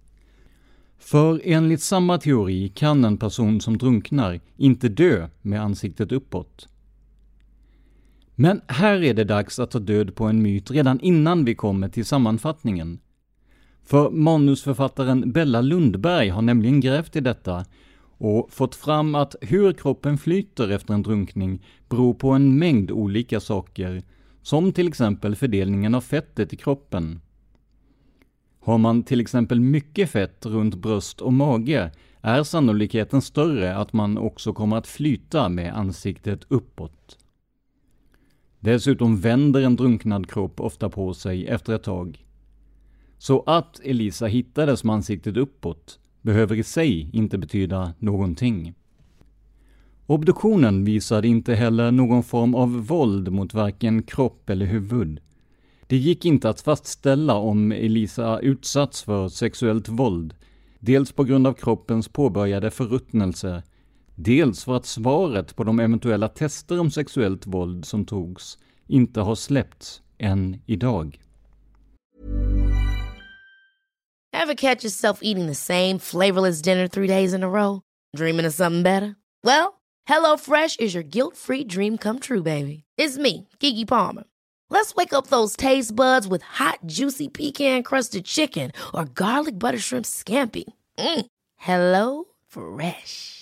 För 0.99 1.41
enligt 1.45 1.83
samma 1.83 2.19
teori 2.19 2.69
kan 2.69 3.05
en 3.05 3.17
person 3.17 3.61
som 3.61 3.79
drunknar 3.79 4.41
inte 4.57 4.89
dö 4.89 5.29
med 5.43 5.63
ansiktet 5.63 6.13
uppåt. 6.13 6.69
Men 8.35 8.61
här 8.69 9.03
är 9.03 9.15
det 9.15 9.25
dags 9.25 9.59
att 9.59 9.71
ta 9.71 9.79
död 9.79 10.15
på 10.15 10.25
en 10.25 10.43
myt 10.43 10.71
redan 10.71 11.01
innan 11.01 11.45
vi 11.45 11.55
kommer 11.55 11.89
till 11.89 12.05
sammanfattningen. 12.05 12.99
För 13.85 14.11
manusförfattaren 14.11 15.33
Bella 15.33 15.61
Lundberg 15.61 16.29
har 16.29 16.43
nämligen 16.43 16.81
grävt 16.81 17.17
i 17.17 17.21
detta 17.21 17.65
och 18.19 18.53
fått 18.53 18.75
fram 18.75 19.15
att 19.15 19.35
hur 19.41 19.73
kroppen 19.73 20.19
flyter 20.19 20.69
efter 20.69 20.95
en 20.95 21.03
drunkning 21.03 21.67
beror 21.89 22.15
på 22.15 22.31
en 22.31 22.59
mängd 22.59 22.91
olika 22.91 23.41
saker, 23.41 24.03
som 24.43 24.73
till 24.73 24.89
exempel 24.89 25.37
fördelningen 25.37 25.95
av 25.95 26.01
fettet 26.01 26.53
i 26.53 26.57
kroppen. 26.57 27.21
Har 28.61 28.79
man 28.79 29.03
till 29.03 29.21
exempel 29.21 29.61
mycket 29.61 30.11
fett 30.11 30.47
runt 30.47 30.75
bröst 30.75 31.21
och 31.21 31.33
mage 31.33 31.91
är 32.21 32.43
sannolikheten 32.43 33.23
större 33.23 33.77
att 33.77 33.93
man 33.93 34.19
också 34.19 34.53
kommer 34.53 34.77
att 34.77 34.87
flyta 34.87 35.49
med 35.49 35.79
ansiktet 35.79 36.45
uppåt. 36.49 37.19
Dessutom 38.65 39.21
vänder 39.21 39.61
en 39.61 39.77
drunknad 39.77 40.31
kropp 40.31 40.61
ofta 40.61 40.91
på 40.91 41.15
sig 41.15 41.47
efter 41.47 41.75
ett 41.75 41.83
tag. 41.83 42.25
Så 43.19 43.43
att 43.47 43.81
Elisa 43.85 44.27
hittades 44.27 44.85
med 44.85 44.95
ansiktet 44.95 45.37
uppåt 45.37 45.99
behöver 46.21 46.57
i 46.57 46.63
sig 46.63 47.11
inte 47.13 47.39
betyda 47.39 47.95
någonting. 47.99 48.75
Obduktionen 50.07 50.85
visade 50.85 51.29
inte 51.29 51.55
heller 51.55 51.91
någon 51.91 52.23
form 52.23 52.55
av 52.55 52.87
våld 52.87 53.33
mot 53.33 53.55
varken 53.55 54.03
kropp 54.03 54.51
eller 54.51 54.67
huvud. 54.67 55.21
Det 55.87 55.97
gick 55.97 56.25
inte 56.25 56.49
att 56.49 56.61
fastställa 56.61 57.35
om 57.35 57.73
Elisa 57.73 58.39
utsatts 58.41 59.03
för 59.03 59.29
sexuellt 59.29 59.89
våld, 59.89 60.35
dels 60.79 61.13
på 61.13 61.25
grund 61.25 61.47
av 61.47 61.53
kroppens 61.53 62.09
påbörjade 62.09 62.71
förruttnelse, 62.71 63.63
dels 64.25 64.65
för 64.65 64.77
att 64.77 64.87
svaret 64.87 65.57
på 65.57 65.65
de 65.65 65.81
eventuella 65.81 66.29
tester 66.29 66.81
om 66.81 66.91
sexuellt 66.91 67.47
våld 67.47 67.85
som 67.85 68.05
togs 68.07 68.59
inte 68.87 69.21
har 69.21 69.35
släppts 69.35 70.03
än 70.19 70.63
idag. 70.67 71.19
Have 74.35 74.55
catch 74.55 74.85
yourself 74.85 75.19
eating 75.23 75.47
the 75.47 75.55
same 75.55 75.99
flavorless 75.99 76.63
dinner 76.63 76.89
three 76.89 77.07
days 77.07 77.35
in 77.35 77.43
a 77.43 77.49
row? 77.49 77.81
Dreaming 78.17 78.47
of 78.47 78.55
something 78.55 78.83
better? 78.83 79.15
Well, 79.45 79.75
hello 80.09 80.37
fresh 80.37 80.77
is 80.79 80.95
your 80.95 81.05
guilt-free 81.05 81.65
dream 81.65 81.99
come 81.99 82.19
true, 82.19 82.43
baby. 82.43 82.85
It's 82.99 83.19
me, 83.19 83.49
Gigi 83.61 83.85
Palmer. 83.85 84.25
Let's 84.71 84.95
wake 84.95 85.13
up 85.13 85.27
those 85.27 85.57
taste 85.57 85.95
buds 85.95 86.27
with 86.27 86.43
hot, 86.43 86.79
juicy 86.87 87.29
pecan-crusted 87.29 88.25
chicken 88.25 88.73
or 88.95 89.05
garlic 89.05 89.59
butter 89.59 89.79
shrimp 89.79 90.07
scampi. 90.07 90.65
Mm. 90.99 91.27
Hello 91.57 92.25
Fresh. 92.49 93.42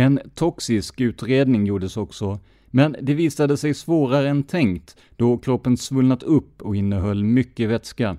En 0.00 0.20
toxisk 0.34 1.00
utredning 1.00 1.66
gjordes 1.66 1.96
också, 1.96 2.38
men 2.66 2.96
det 3.02 3.14
visade 3.14 3.56
sig 3.56 3.74
svårare 3.74 4.28
än 4.28 4.42
tänkt 4.42 4.96
då 5.16 5.38
kroppen 5.38 5.76
svullnat 5.76 6.22
upp 6.22 6.62
och 6.62 6.76
innehöll 6.76 7.24
mycket 7.24 7.70
vätska. 7.70 8.16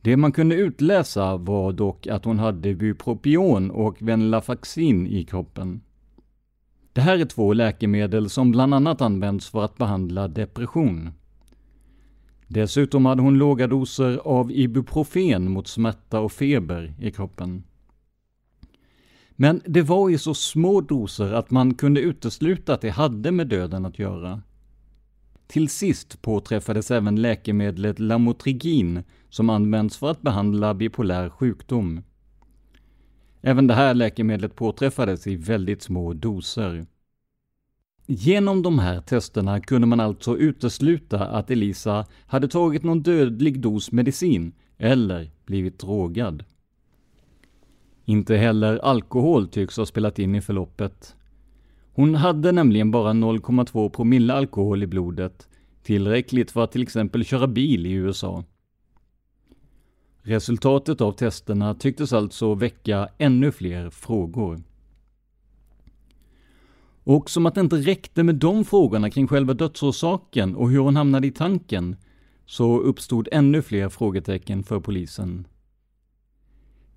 Det 0.00 0.16
man 0.16 0.32
kunde 0.32 0.54
utläsa 0.54 1.36
var 1.36 1.72
dock 1.72 2.06
att 2.06 2.24
hon 2.24 2.38
hade 2.38 2.74
bupropion 2.74 3.70
och 3.70 4.02
venlafaxin 4.02 5.06
i 5.06 5.24
kroppen. 5.24 5.80
Det 6.92 7.00
här 7.00 7.18
är 7.18 7.24
två 7.24 7.52
läkemedel 7.52 8.30
som 8.30 8.50
bland 8.50 8.74
annat 8.74 9.00
används 9.00 9.50
för 9.50 9.64
att 9.64 9.76
behandla 9.76 10.28
depression. 10.28 11.10
Dessutom 12.48 13.06
hade 13.06 13.22
hon 13.22 13.38
låga 13.38 13.66
doser 13.66 14.16
av 14.16 14.52
ibuprofen 14.52 15.50
mot 15.50 15.68
smärta 15.68 16.20
och 16.20 16.32
feber 16.32 16.94
i 17.00 17.10
kroppen. 17.10 17.62
Men 19.36 19.60
det 19.66 19.82
var 19.82 20.10
i 20.10 20.18
så 20.18 20.34
små 20.34 20.80
doser 20.80 21.32
att 21.32 21.50
man 21.50 21.74
kunde 21.74 22.00
utesluta 22.00 22.74
att 22.74 22.80
det 22.80 22.90
hade 22.90 23.32
med 23.32 23.46
döden 23.46 23.86
att 23.86 23.98
göra. 23.98 24.42
Till 25.46 25.68
sist 25.68 26.22
påträffades 26.22 26.90
även 26.90 27.22
läkemedlet 27.22 27.98
Lamotrigin 27.98 29.02
som 29.28 29.50
används 29.50 29.96
för 29.96 30.10
att 30.10 30.22
behandla 30.22 30.74
bipolär 30.74 31.28
sjukdom. 31.28 32.02
Även 33.40 33.66
det 33.66 33.74
här 33.74 33.94
läkemedlet 33.94 34.56
påträffades 34.56 35.26
i 35.26 35.36
väldigt 35.36 35.82
små 35.82 36.12
doser. 36.12 36.86
Genom 38.06 38.62
de 38.62 38.78
här 38.78 39.00
testerna 39.00 39.60
kunde 39.60 39.86
man 39.86 40.00
alltså 40.00 40.36
utesluta 40.36 41.26
att 41.26 41.50
Elisa 41.50 42.06
hade 42.26 42.48
tagit 42.48 42.82
någon 42.82 43.02
dödlig 43.02 43.60
dos 43.60 43.92
medicin 43.92 44.52
eller 44.78 45.30
blivit 45.46 45.78
drogad. 45.78 46.44
Inte 48.04 48.36
heller 48.36 48.78
alkohol 48.78 49.48
tycks 49.48 49.76
ha 49.76 49.86
spelat 49.86 50.18
in 50.18 50.34
i 50.34 50.40
förloppet. 50.40 51.16
Hon 51.92 52.14
hade 52.14 52.52
nämligen 52.52 52.90
bara 52.90 53.12
0,2 53.12 53.88
promille 53.88 54.34
alkohol 54.34 54.82
i 54.82 54.86
blodet, 54.86 55.48
tillräckligt 55.82 56.50
för 56.50 56.64
att 56.64 56.72
till 56.72 56.82
exempel 56.82 57.24
köra 57.24 57.46
bil 57.46 57.86
i 57.86 57.92
USA. 57.92 58.44
Resultatet 60.22 61.00
av 61.00 61.12
testerna 61.12 61.74
tycktes 61.74 62.12
alltså 62.12 62.54
väcka 62.54 63.08
ännu 63.18 63.52
fler 63.52 63.90
frågor. 63.90 64.62
Och 67.04 67.30
som 67.30 67.46
att 67.46 67.54
det 67.54 67.60
inte 67.60 67.76
räckte 67.76 68.22
med 68.22 68.34
de 68.34 68.64
frågorna 68.64 69.10
kring 69.10 69.28
själva 69.28 69.54
dödsorsaken 69.54 70.56
och 70.56 70.70
hur 70.70 70.78
hon 70.78 70.96
hamnade 70.96 71.26
i 71.26 71.30
tanken, 71.30 71.96
så 72.46 72.78
uppstod 72.78 73.28
ännu 73.32 73.62
fler 73.62 73.88
frågetecken 73.88 74.62
för 74.62 74.80
polisen. 74.80 75.46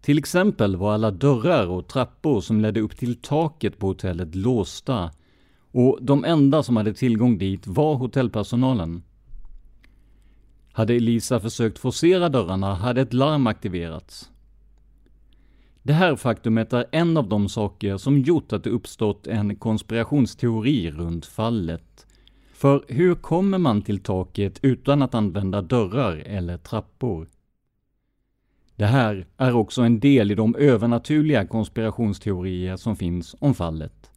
Till 0.01 0.17
exempel 0.17 0.75
var 0.75 0.93
alla 0.93 1.11
dörrar 1.11 1.67
och 1.67 1.87
trappor 1.87 2.41
som 2.41 2.61
ledde 2.61 2.79
upp 2.81 2.97
till 2.97 3.15
taket 3.15 3.79
på 3.79 3.87
hotellet 3.87 4.35
låsta 4.35 5.11
och 5.71 5.99
de 6.01 6.25
enda 6.25 6.63
som 6.63 6.77
hade 6.77 6.93
tillgång 6.93 7.37
dit 7.37 7.67
var 7.67 7.95
hotellpersonalen. 7.95 9.03
Hade 10.71 10.93
Elisa 10.93 11.39
försökt 11.39 11.79
forcera 11.79 12.29
dörrarna 12.29 12.75
hade 12.75 13.01
ett 13.01 13.13
larm 13.13 13.47
aktiverats. 13.47 14.29
Det 15.83 15.93
här 15.93 16.15
faktumet 16.15 16.73
är 16.73 16.85
en 16.91 17.17
av 17.17 17.29
de 17.29 17.49
saker 17.49 17.97
som 17.97 18.19
gjort 18.19 18.53
att 18.53 18.63
det 18.63 18.69
uppstått 18.69 19.27
en 19.27 19.55
konspirationsteori 19.55 20.91
runt 20.91 21.25
fallet. 21.25 22.05
För 22.53 22.85
hur 22.87 23.15
kommer 23.15 23.57
man 23.57 23.81
till 23.81 23.99
taket 23.99 24.59
utan 24.61 25.01
att 25.01 25.15
använda 25.15 25.61
dörrar 25.61 26.15
eller 26.15 26.57
trappor? 26.57 27.27
Det 28.77 28.85
här 28.85 29.27
är 29.37 29.55
också 29.55 29.81
en 29.81 29.99
del 29.99 30.31
i 30.31 30.35
de 30.35 30.55
övernaturliga 30.55 31.47
konspirationsteorier 31.47 32.77
som 32.77 32.95
finns 32.95 33.35
om 33.39 33.53
fallet. 33.53 34.11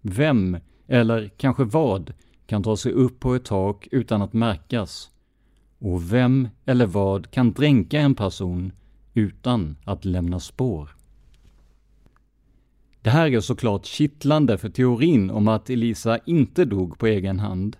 Vem, 0.00 0.56
eller 0.86 1.28
kanske 1.36 1.64
vad, 1.64 2.12
kan 2.46 2.62
ta 2.62 2.76
sig 2.76 2.92
upp 2.92 3.20
på 3.20 3.34
ett 3.34 3.44
tak 3.44 3.88
utan 3.90 4.22
att 4.22 4.32
märkas? 4.32 5.10
Och 5.78 6.12
vem 6.12 6.48
eller 6.64 6.86
vad 6.86 7.30
kan 7.30 7.52
dränka 7.52 8.00
en 8.00 8.14
person 8.14 8.72
utan 9.14 9.76
att 9.84 10.04
lämna 10.04 10.40
spår. 10.40 10.90
Det 13.02 13.10
här 13.10 13.34
är 13.34 13.40
såklart 13.40 13.86
kittlande 13.86 14.58
för 14.58 14.68
teorin 14.68 15.30
om 15.30 15.48
att 15.48 15.70
Elisa 15.70 16.18
inte 16.18 16.64
dog 16.64 16.98
på 16.98 17.06
egen 17.06 17.38
hand. 17.40 17.76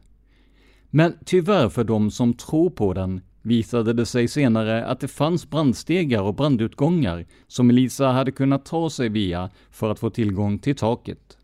Men 0.90 1.14
tyvärr 1.24 1.68
för 1.68 1.84
de 1.84 2.10
som 2.10 2.34
tror 2.34 2.70
på 2.70 2.94
den 2.94 3.20
visade 3.42 3.92
det 3.92 4.06
sig 4.06 4.28
senare 4.28 4.84
att 4.86 5.00
det 5.00 5.08
fanns 5.08 5.50
brandstegar 5.50 6.22
och 6.22 6.34
brandutgångar 6.34 7.26
som 7.46 7.70
Elisa 7.70 8.08
hade 8.08 8.32
kunnat 8.32 8.64
ta 8.64 8.90
sig 8.90 9.08
via 9.08 9.50
för 9.70 9.90
att 9.90 9.98
få 9.98 10.10
tillgång 10.10 10.58
till 10.58 10.76
taket. 10.76 11.38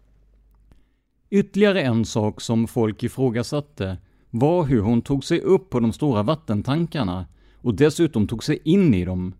Ytterligare 1.30 1.82
en 1.82 2.04
sak 2.04 2.40
som 2.40 2.68
folk 2.68 3.02
ifrågasatte 3.02 3.96
var 4.30 4.64
hur 4.64 4.80
hon 4.80 5.02
tog 5.02 5.24
sig 5.24 5.40
upp 5.40 5.70
på 5.70 5.80
de 5.80 5.92
stora 5.92 6.22
vattentankarna 6.22 7.26
och 7.56 7.74
dessutom 7.74 8.26
tog 8.26 8.44
sig 8.44 8.58
in 8.64 8.94
i 8.94 9.04
dem. 9.04 9.34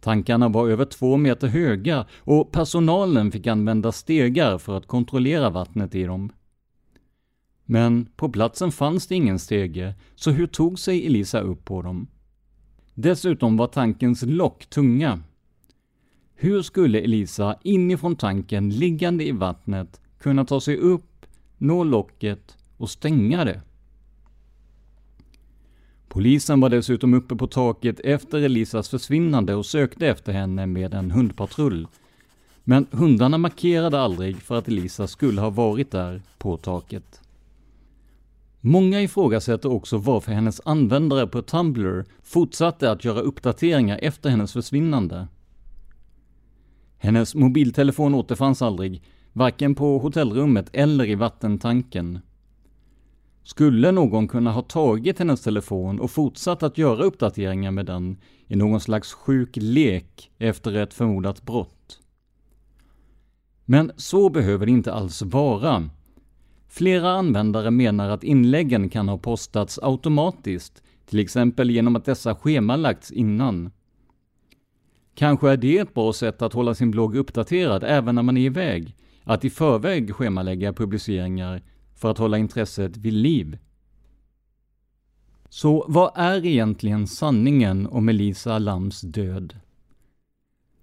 Tankarna 0.00 0.48
var 0.48 0.68
över 0.68 0.84
två 0.84 1.16
meter 1.16 1.48
höga 1.48 2.06
och 2.18 2.52
personalen 2.52 3.32
fick 3.32 3.46
använda 3.46 3.92
stegar 3.92 4.58
för 4.58 4.76
att 4.76 4.86
kontrollera 4.86 5.50
vattnet 5.50 5.94
i 5.94 6.04
dem. 6.04 6.32
Men 7.70 8.06
på 8.16 8.28
platsen 8.28 8.72
fanns 8.72 9.06
det 9.06 9.14
ingen 9.14 9.38
stege, 9.38 9.94
så 10.14 10.30
hur 10.30 10.46
tog 10.46 10.78
sig 10.78 11.06
Elisa 11.06 11.40
upp 11.40 11.64
på 11.64 11.82
dem? 11.82 12.06
Dessutom 12.94 13.56
var 13.56 13.66
tankens 13.66 14.22
lock 14.22 14.66
tunga. 14.66 15.20
Hur 16.34 16.62
skulle 16.62 17.00
Elisa 17.00 17.56
inifrån 17.62 18.16
tanken 18.16 18.70
liggande 18.70 19.24
i 19.24 19.32
vattnet 19.32 20.00
kunna 20.18 20.44
ta 20.44 20.60
sig 20.60 20.76
upp, 20.76 21.26
nå 21.58 21.84
locket 21.84 22.56
och 22.76 22.90
stänga 22.90 23.44
det? 23.44 23.60
Polisen 26.08 26.60
var 26.60 26.68
dessutom 26.68 27.14
uppe 27.14 27.36
på 27.36 27.46
taket 27.46 28.00
efter 28.00 28.38
Elisas 28.38 28.88
försvinnande 28.88 29.54
och 29.54 29.66
sökte 29.66 30.06
efter 30.08 30.32
henne 30.32 30.66
med 30.66 30.94
en 30.94 31.10
hundpatrull. 31.10 31.88
Men 32.64 32.86
hundarna 32.90 33.38
markerade 33.38 34.00
aldrig 34.00 34.36
för 34.36 34.58
att 34.58 34.68
Elisa 34.68 35.06
skulle 35.06 35.40
ha 35.40 35.50
varit 35.50 35.90
där 35.90 36.22
på 36.38 36.56
taket. 36.56 37.20
Många 38.60 39.02
ifrågasätter 39.02 39.72
också 39.72 39.98
varför 39.98 40.32
hennes 40.32 40.60
användare 40.64 41.26
på 41.26 41.42
Tumblr 41.42 42.04
fortsatte 42.22 42.90
att 42.90 43.04
göra 43.04 43.20
uppdateringar 43.20 43.98
efter 44.02 44.30
hennes 44.30 44.52
försvinnande. 44.52 45.28
Hennes 46.98 47.34
mobiltelefon 47.34 48.14
återfanns 48.14 48.62
aldrig, 48.62 49.02
varken 49.32 49.74
på 49.74 49.98
hotellrummet 49.98 50.70
eller 50.72 51.04
i 51.04 51.14
vattentanken. 51.14 52.18
Skulle 53.42 53.92
någon 53.92 54.28
kunna 54.28 54.52
ha 54.52 54.62
tagit 54.62 55.18
hennes 55.18 55.40
telefon 55.40 56.00
och 56.00 56.10
fortsatt 56.10 56.62
att 56.62 56.78
göra 56.78 57.02
uppdateringar 57.02 57.70
med 57.70 57.86
den 57.86 58.16
i 58.46 58.56
någon 58.56 58.80
slags 58.80 59.12
sjuk 59.12 59.56
lek 59.56 60.30
efter 60.38 60.76
ett 60.76 60.94
förmodat 60.94 61.42
brott? 61.42 62.00
Men 63.64 63.92
så 63.96 64.28
behöver 64.28 64.66
det 64.66 64.72
inte 64.72 64.92
alls 64.92 65.22
vara. 65.22 65.90
Flera 66.72 67.10
användare 67.10 67.70
menar 67.70 68.08
att 68.08 68.24
inläggen 68.24 68.88
kan 68.88 69.08
ha 69.08 69.18
postats 69.18 69.78
automatiskt, 69.82 70.82
till 71.06 71.18
exempel 71.18 71.70
genom 71.70 71.96
att 71.96 72.04
dessa 72.04 72.34
schemalagts 72.34 73.10
innan. 73.10 73.70
Kanske 75.14 75.50
är 75.50 75.56
det 75.56 75.78
ett 75.78 75.94
bra 75.94 76.12
sätt 76.12 76.42
att 76.42 76.52
hålla 76.52 76.74
sin 76.74 76.90
blogg 76.90 77.16
uppdaterad 77.16 77.84
även 77.84 78.14
när 78.14 78.22
man 78.22 78.36
är 78.36 78.40
iväg, 78.40 78.96
att 79.24 79.44
i 79.44 79.50
förväg 79.50 80.14
schemalägga 80.14 80.72
publiceringar 80.72 81.62
för 81.94 82.10
att 82.10 82.18
hålla 82.18 82.38
intresset 82.38 82.96
vid 82.96 83.12
liv. 83.12 83.58
Så 85.48 85.84
vad 85.88 86.12
är 86.14 86.46
egentligen 86.46 87.06
sanningen 87.06 87.86
om 87.86 88.08
Elisa 88.08 88.58
Lams 88.58 89.00
död? 89.00 89.56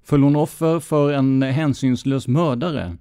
Föll 0.03 0.23
hon 0.23 0.35
offer 0.35 0.79
för 0.79 1.11
en 1.13 1.41
hänsynslös 1.41 2.27
mördare? 2.27 2.97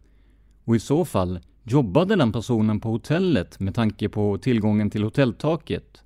Och 0.65 0.77
i 0.77 0.81
så 0.81 1.05
fall, 1.05 1.41
jobbade 1.69 2.17
den 2.17 2.33
personen 2.33 2.81
på 2.81 2.91
hotellet 2.91 3.61
med 3.61 3.75
tanke 3.75 4.09
på 4.09 4.39
tillgången 4.39 4.91
till 4.91 5.03
hotelltaket? 5.03 6.03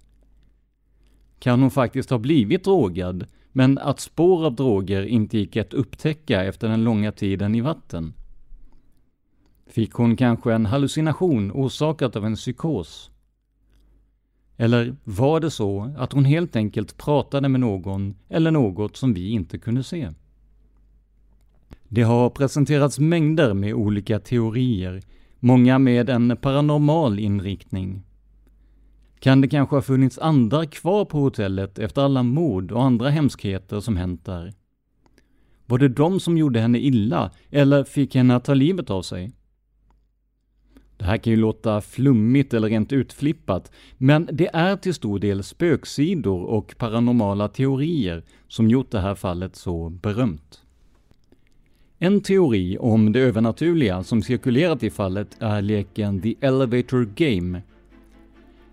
Kan 1.38 1.60
hon 1.60 1.70
faktiskt 1.70 2.10
ha 2.10 2.18
blivit 2.18 2.64
drogad, 2.64 3.26
men 3.52 3.78
att 3.78 4.00
spår 4.00 4.46
av 4.46 4.54
droger 4.54 5.02
inte 5.02 5.38
gick 5.38 5.56
att 5.56 5.74
upptäcka 5.74 6.44
efter 6.44 6.68
den 6.68 6.84
långa 6.84 7.12
tiden 7.12 7.54
i 7.54 7.60
vatten? 7.60 8.14
Fick 9.66 9.92
hon 9.92 10.16
kanske 10.16 10.52
en 10.52 10.66
hallucination 10.66 11.52
orsakat 11.52 12.16
av 12.16 12.26
en 12.26 12.34
psykos? 12.34 13.10
Eller 14.56 14.96
var 15.04 15.40
det 15.40 15.50
så 15.50 15.94
att 15.98 16.12
hon 16.12 16.24
helt 16.24 16.56
enkelt 16.56 16.96
pratade 16.96 17.48
med 17.48 17.60
någon 17.60 18.14
eller 18.28 18.50
något 18.50 18.96
som 18.96 19.14
vi 19.14 19.30
inte 19.30 19.58
kunde 19.58 19.82
se? 19.82 20.10
Det 21.88 22.02
har 22.02 22.30
presenterats 22.30 22.98
mängder 22.98 23.54
med 23.54 23.74
olika 23.74 24.20
teorier, 24.20 25.02
många 25.40 25.78
med 25.78 26.10
en 26.10 26.36
paranormal 26.36 27.18
inriktning. 27.18 28.02
Kan 29.20 29.40
det 29.40 29.48
kanske 29.48 29.76
ha 29.76 29.82
funnits 29.82 30.18
andra 30.18 30.66
kvar 30.66 31.04
på 31.04 31.20
hotellet 31.20 31.78
efter 31.78 32.02
alla 32.02 32.22
mord 32.22 32.72
och 32.72 32.82
andra 32.82 33.10
hemskheter 33.10 33.80
som 33.80 33.96
hänt 33.96 34.24
där? 34.24 34.52
Var 35.66 35.78
det 35.78 35.88
de 35.88 36.20
som 36.20 36.38
gjorde 36.38 36.60
henne 36.60 36.78
illa, 36.78 37.30
eller 37.50 37.84
fick 37.84 38.14
henne 38.14 38.36
att 38.36 38.44
ta 38.44 38.54
livet 38.54 38.90
av 38.90 39.02
sig? 39.02 39.32
Det 40.96 41.04
här 41.04 41.16
kan 41.16 41.30
ju 41.30 41.36
låta 41.36 41.80
flummigt 41.80 42.54
eller 42.54 42.68
rent 42.68 42.92
utflippat, 42.92 43.72
men 43.98 44.28
det 44.32 44.48
är 44.52 44.76
till 44.76 44.94
stor 44.94 45.18
del 45.18 45.42
spöksidor 45.42 46.44
och 46.44 46.74
paranormala 46.78 47.48
teorier 47.48 48.24
som 48.48 48.70
gjort 48.70 48.90
det 48.90 49.00
här 49.00 49.14
fallet 49.14 49.56
så 49.56 49.88
berömt. 49.88 50.62
En 52.02 52.20
teori 52.20 52.78
om 52.80 53.12
det 53.12 53.20
övernaturliga 53.20 54.02
som 54.02 54.22
cirkulerat 54.22 54.82
i 54.82 54.90
fallet 54.90 55.36
är 55.38 55.62
leken 55.62 56.20
The 56.20 56.34
Elevator 56.40 57.08
Game. 57.14 57.62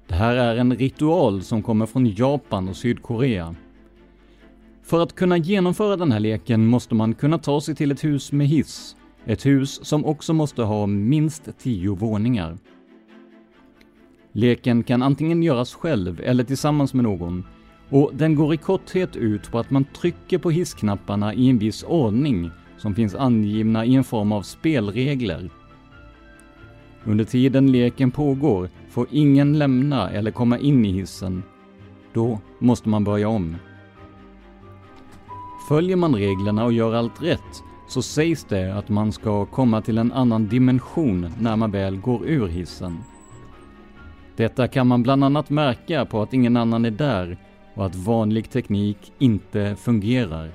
Det 0.07 0.15
här 0.15 0.35
är 0.35 0.55
en 0.55 0.75
ritual 0.75 1.43
som 1.43 1.63
kommer 1.63 1.85
från 1.85 2.05
Japan 2.05 2.69
och 2.69 2.75
Sydkorea. 2.75 3.55
För 4.83 5.03
att 5.03 5.15
kunna 5.15 5.37
genomföra 5.37 5.95
den 5.95 6.11
här 6.11 6.19
leken 6.19 6.67
måste 6.67 6.95
man 6.95 7.13
kunna 7.13 7.37
ta 7.37 7.61
sig 7.61 7.75
till 7.75 7.91
ett 7.91 8.03
hus 8.03 8.31
med 8.31 8.47
hiss 8.47 8.95
ett 9.27 9.45
hus 9.45 9.85
som 9.85 10.05
också 10.05 10.33
måste 10.33 10.63
ha 10.63 10.85
minst 10.85 11.49
tio 11.59 11.95
våningar. 11.95 12.57
Leken 14.31 14.83
kan 14.83 15.03
antingen 15.03 15.43
göras 15.43 15.73
själv 15.73 16.21
eller 16.23 16.43
tillsammans 16.43 16.93
med 16.93 17.03
någon 17.03 17.43
och 17.89 18.11
den 18.13 18.35
går 18.35 18.53
i 18.53 18.57
korthet 18.57 19.15
ut 19.15 19.51
på 19.51 19.59
att 19.59 19.69
man 19.69 19.85
trycker 19.85 20.37
på 20.37 20.51
hissknapparna 20.51 21.33
i 21.33 21.49
en 21.49 21.57
viss 21.57 21.83
ordning 21.83 22.51
som 22.77 22.95
finns 22.95 23.15
angivna 23.15 23.85
i 23.85 23.95
en 23.95 24.03
form 24.03 24.31
av 24.31 24.41
spelregler. 24.41 25.49
Under 27.03 27.25
tiden 27.25 27.71
leken 27.71 28.11
pågår 28.11 28.69
får 28.89 29.07
ingen 29.11 29.57
lämna 29.57 30.09
eller 30.09 30.31
komma 30.31 30.59
in 30.59 30.85
i 30.85 30.91
hissen. 30.91 31.43
Då 32.13 32.39
måste 32.59 32.89
man 32.89 33.03
börja 33.03 33.29
om. 33.29 33.55
Följer 35.69 35.95
man 35.95 36.15
reglerna 36.15 36.65
och 36.65 36.73
gör 36.73 36.93
allt 36.93 37.23
rätt 37.23 37.63
så 37.87 38.01
sägs 38.01 38.43
det 38.43 38.77
att 38.77 38.89
man 38.89 39.11
ska 39.11 39.45
komma 39.45 39.81
till 39.81 39.97
en 39.97 40.11
annan 40.11 40.47
dimension 40.47 41.29
när 41.39 41.55
man 41.55 41.71
väl 41.71 41.97
går 41.97 42.27
ur 42.27 42.47
hissen. 42.47 42.97
Detta 44.35 44.67
kan 44.67 44.87
man 44.87 45.03
bland 45.03 45.23
annat 45.23 45.49
märka 45.49 46.05
på 46.05 46.21
att 46.21 46.33
ingen 46.33 46.57
annan 46.57 46.85
är 46.85 46.91
där 46.91 47.37
och 47.73 47.85
att 47.85 47.95
vanlig 47.95 48.49
teknik 48.49 49.13
inte 49.19 49.75
fungerar. 49.75 50.51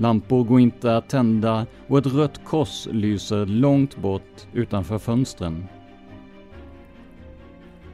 Lampor 0.00 0.44
går 0.44 0.60
inte 0.60 0.96
att 0.96 1.08
tända 1.08 1.66
och 1.86 1.98
ett 1.98 2.06
rött 2.06 2.44
kors 2.44 2.88
lyser 2.92 3.46
långt 3.46 3.96
bort 3.96 4.46
utanför 4.52 4.98
fönstren. 4.98 5.64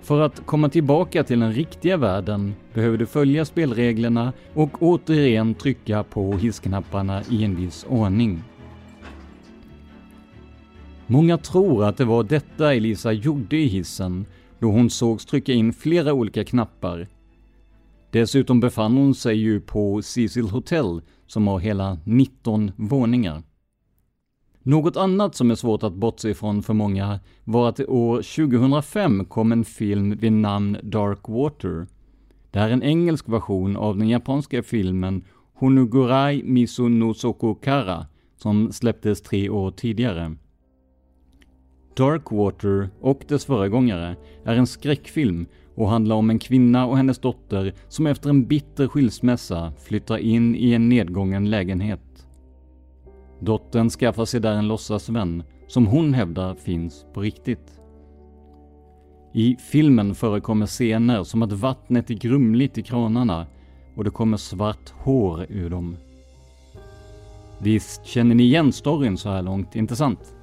För 0.02 0.20
att 0.20 0.46
komma 0.46 0.68
tillbaka 0.68 1.24
till 1.24 1.40
den 1.40 1.52
riktiga 1.52 1.96
världen 1.96 2.54
behöver 2.74 2.98
du 2.98 3.06
följa 3.06 3.44
spelreglerna 3.44 4.32
och 4.54 4.82
återigen 4.82 5.54
trycka 5.54 6.02
på 6.02 6.32
hissknapparna 6.32 7.22
i 7.30 7.44
en 7.44 7.56
viss 7.56 7.86
ordning. 7.88 8.42
Många 11.06 11.38
tror 11.38 11.84
att 11.84 11.96
det 11.96 12.04
var 12.04 12.22
detta 12.22 12.74
Elisa 12.74 13.12
gjorde 13.12 13.56
i 13.56 13.66
hissen, 13.66 14.26
då 14.58 14.70
hon 14.70 14.90
sågs 14.90 15.26
trycka 15.26 15.52
in 15.52 15.72
flera 15.72 16.12
olika 16.12 16.44
knappar. 16.44 17.08
Dessutom 18.10 18.60
befann 18.60 18.96
hon 18.96 19.14
sig 19.14 19.36
ju 19.36 19.60
på 19.60 20.02
Cecil 20.02 20.48
Hotel, 20.48 21.00
som 21.26 21.46
har 21.46 21.58
hela 21.58 21.98
19 22.04 22.72
våningar. 22.76 23.42
Något 24.62 24.96
annat 24.96 25.34
som 25.34 25.50
är 25.50 25.54
svårt 25.54 25.82
att 25.82 25.94
bortse 25.94 26.30
ifrån 26.30 26.62
för 26.62 26.74
många 26.74 27.20
var 27.44 27.68
att 27.68 27.80
år 27.80 28.16
2005 28.16 29.24
kom 29.24 29.52
en 29.52 29.64
film 29.64 30.16
vid 30.16 30.32
namn 30.32 30.76
Dark 30.82 31.28
Water. 31.28 31.86
Det 32.50 32.58
är 32.58 32.70
en 32.70 32.82
engelsk 32.82 33.28
version 33.28 33.76
av 33.76 33.98
den 33.98 34.08
japanska 34.08 34.62
filmen 34.62 35.24
Honugurai 35.54 36.42
Misu 36.42 36.88
no 36.88 37.14
Sokokara 37.14 38.06
som 38.36 38.72
släpptes 38.72 39.22
tre 39.22 39.48
år 39.48 39.70
tidigare. 39.70 40.36
Dark 41.96 42.30
Water 42.30 42.90
och 43.00 43.24
dess 43.28 43.44
föregångare 43.44 44.16
är 44.44 44.56
en 44.56 44.66
skräckfilm 44.66 45.46
och 45.74 45.88
handlar 45.88 46.16
om 46.16 46.30
en 46.30 46.38
kvinna 46.38 46.86
och 46.86 46.96
hennes 46.96 47.18
dotter 47.18 47.74
som 47.88 48.06
efter 48.06 48.30
en 48.30 48.46
bitter 48.46 48.88
skilsmässa 48.88 49.72
flyttar 49.78 50.18
in 50.18 50.56
i 50.56 50.72
en 50.72 50.88
nedgången 50.88 51.50
lägenhet. 51.50 52.26
Dottern 53.40 53.90
skaffar 53.90 54.24
sig 54.24 54.40
där 54.40 54.52
en 54.52 54.68
låtsasvän 54.68 55.42
som 55.68 55.86
hon 55.86 56.14
hävdar 56.14 56.54
finns 56.54 57.06
på 57.14 57.20
riktigt. 57.20 57.80
I 59.32 59.56
filmen 59.56 60.14
förekommer 60.14 60.66
scener 60.66 61.24
som 61.24 61.42
att 61.42 61.52
vattnet 61.52 62.10
är 62.10 62.14
grumligt 62.14 62.78
i 62.78 62.82
kranarna 62.82 63.46
och 63.96 64.04
det 64.04 64.10
kommer 64.10 64.36
svart 64.36 64.90
hår 64.90 65.46
ur 65.48 65.70
dem. 65.70 65.96
Visst 67.58 68.06
känner 68.06 68.34
ni 68.34 68.42
igen 68.42 68.72
storyn 68.72 69.16
så 69.16 69.28
här 69.28 69.42
långt, 69.42 69.76
inte 69.76 69.96
sant? 69.96 70.34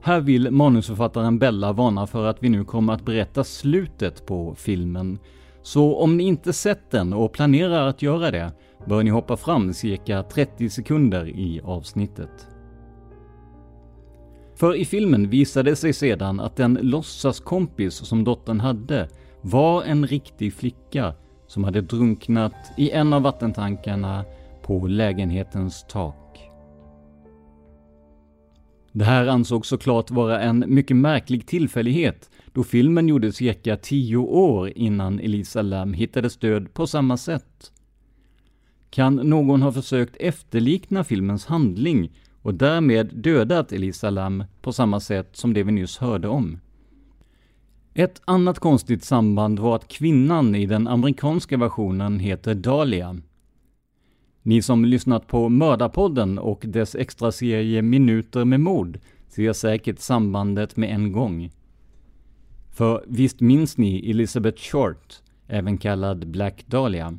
Här 0.00 0.20
vill 0.20 0.50
manusförfattaren 0.50 1.38
Bella 1.38 1.72
varna 1.72 2.06
för 2.06 2.26
att 2.26 2.42
vi 2.42 2.48
nu 2.48 2.64
kommer 2.64 2.92
att 2.92 3.04
berätta 3.04 3.44
slutet 3.44 4.26
på 4.26 4.54
filmen. 4.54 5.18
Så 5.62 5.96
om 5.96 6.16
ni 6.16 6.24
inte 6.24 6.52
sett 6.52 6.90
den 6.90 7.12
och 7.12 7.32
planerar 7.32 7.86
att 7.86 8.02
göra 8.02 8.30
det, 8.30 8.52
bör 8.86 9.02
ni 9.02 9.10
hoppa 9.10 9.36
fram 9.36 9.72
cirka 9.72 10.22
30 10.22 10.70
sekunder 10.70 11.28
i 11.28 11.60
avsnittet. 11.64 12.48
För 14.54 14.76
i 14.76 14.84
filmen 14.84 15.30
visade 15.30 15.70
det 15.70 15.76
sig 15.76 15.92
sedan 15.92 16.40
att 16.40 16.56
den 16.56 16.78
låtsaskompis 16.82 17.94
som 17.94 18.24
dottern 18.24 18.60
hade 18.60 19.08
var 19.40 19.82
en 19.82 20.06
riktig 20.06 20.54
flicka 20.54 21.14
som 21.46 21.64
hade 21.64 21.80
drunknat 21.80 22.54
i 22.76 22.90
en 22.90 23.12
av 23.12 23.22
vattentankarna 23.22 24.24
på 24.62 24.86
lägenhetens 24.86 25.86
tak. 25.88 26.27
Det 28.98 29.04
här 29.04 29.26
ansågs 29.26 29.68
såklart 29.68 30.10
vara 30.10 30.40
en 30.40 30.64
mycket 30.66 30.96
märklig 30.96 31.46
tillfällighet 31.46 32.30
då 32.52 32.64
filmen 32.64 33.08
gjordes 33.08 33.36
cirka 33.36 33.76
tio 33.76 34.16
år 34.16 34.72
innan 34.74 35.20
Elisa 35.20 35.62
Lam 35.62 35.92
hittades 35.92 36.36
död 36.36 36.74
på 36.74 36.86
samma 36.86 37.16
sätt. 37.16 37.72
Kan 38.90 39.16
någon 39.16 39.62
ha 39.62 39.72
försökt 39.72 40.16
efterlikna 40.16 41.04
filmens 41.04 41.46
handling 41.46 42.12
och 42.42 42.54
därmed 42.54 43.10
dödat 43.14 43.72
Elisa 43.72 44.10
Lam 44.10 44.44
på 44.62 44.72
samma 44.72 45.00
sätt 45.00 45.36
som 45.36 45.54
det 45.54 45.62
vi 45.62 45.72
nyss 45.72 45.98
hörde 45.98 46.28
om? 46.28 46.60
Ett 47.94 48.22
annat 48.24 48.58
konstigt 48.58 49.04
samband 49.04 49.58
var 49.58 49.76
att 49.76 49.88
kvinnan 49.88 50.54
i 50.54 50.66
den 50.66 50.88
amerikanska 50.88 51.56
versionen 51.56 52.18
heter 52.18 52.54
Dahlia. 52.54 53.16
Ni 54.48 54.62
som 54.62 54.84
lyssnat 54.84 55.26
på 55.26 55.48
Mördarpodden 55.48 56.38
och 56.38 56.64
dess 56.68 56.94
extraserie 56.94 57.82
Minuter 57.82 58.44
med 58.44 58.60
mord 58.60 58.98
ser 59.28 59.52
säkert 59.52 59.98
sambandet 59.98 60.76
med 60.76 60.94
en 60.94 61.12
gång. 61.12 61.50
För 62.70 63.04
visst 63.06 63.40
minns 63.40 63.78
ni 63.78 64.10
Elizabeth 64.10 64.62
Short, 64.62 65.22
även 65.46 65.78
kallad 65.78 66.26
Black 66.26 66.64
Dahlia? 66.66 67.18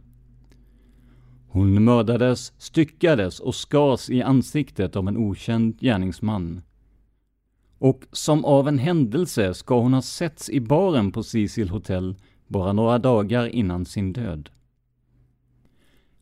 Hon 1.48 1.84
mördades, 1.84 2.54
styckades 2.58 3.39
och 3.39 3.56
skars 3.56 4.10
i 4.10 4.22
ansiktet 4.22 4.96
av 4.96 5.08
en 5.08 5.18
okänd 5.18 5.80
gärningsman. 5.80 6.62
Och 7.78 8.06
som 8.12 8.46
av 8.46 8.68
en 8.68 8.80
händelse 8.80 9.54
ska 9.54 9.80
hon 9.80 9.94
ha 9.94 10.02
setts 10.02 10.50
i 10.50 10.60
baren 10.62 11.12
på 11.12 11.24
Cecil 11.24 11.70
Hotel 11.70 12.15
bara 12.48 12.74
några 12.74 13.00
dagar 13.00 13.48
innan 13.48 13.86
sin 13.86 14.13
död. 14.13 14.50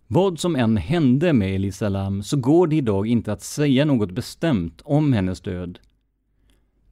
Vad 0.10 0.40
som 0.40 0.56
än 0.56 0.78
hände 0.78 1.34
med 1.34 1.56
Elisa 1.56 1.90
Lam 1.90 2.24
så 2.24 2.38
går 2.38 2.68
det 2.68 2.76
idag 2.76 3.08
inte 3.08 3.34
att 3.34 3.42
säga 3.42 3.86
något 3.86 4.12
bestämt 4.12 4.82
om 4.84 5.14
hennes 5.14 5.42
död. 5.42 5.80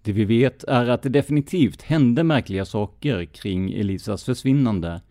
Det 0.02 0.12
vi 0.12 0.26
vet 0.26 0.64
är 0.64 0.90
att 0.90 1.02
det 1.02 1.10
definitivt 1.10 1.82
hände 1.82 2.24
märkliga 2.24 2.66
saker 2.66 3.26
kring 3.26 3.74
Elisas 3.74 4.24
försvinnande. 4.24 5.02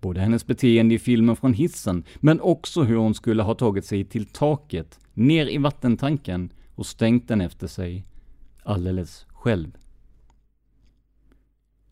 Både 0.00 0.20
hennes 0.20 0.46
beteende 0.46 0.94
i 0.94 0.98
filmen 0.98 1.36
från 1.36 1.52
hissen, 1.52 2.04
men 2.16 2.40
också 2.40 2.82
hur 2.82 2.96
hon 2.96 3.14
skulle 3.14 3.42
ha 3.42 3.54
tagit 3.54 3.84
sig 3.84 4.04
till 4.04 4.26
taket, 4.26 4.98
ner 5.14 5.46
i 5.46 5.58
vattentanken 5.58 6.52
och 6.74 6.86
stängt 6.86 7.28
den 7.28 7.40
efter 7.40 7.66
sig, 7.66 8.04
alldeles 8.62 9.26
själv. 9.28 9.76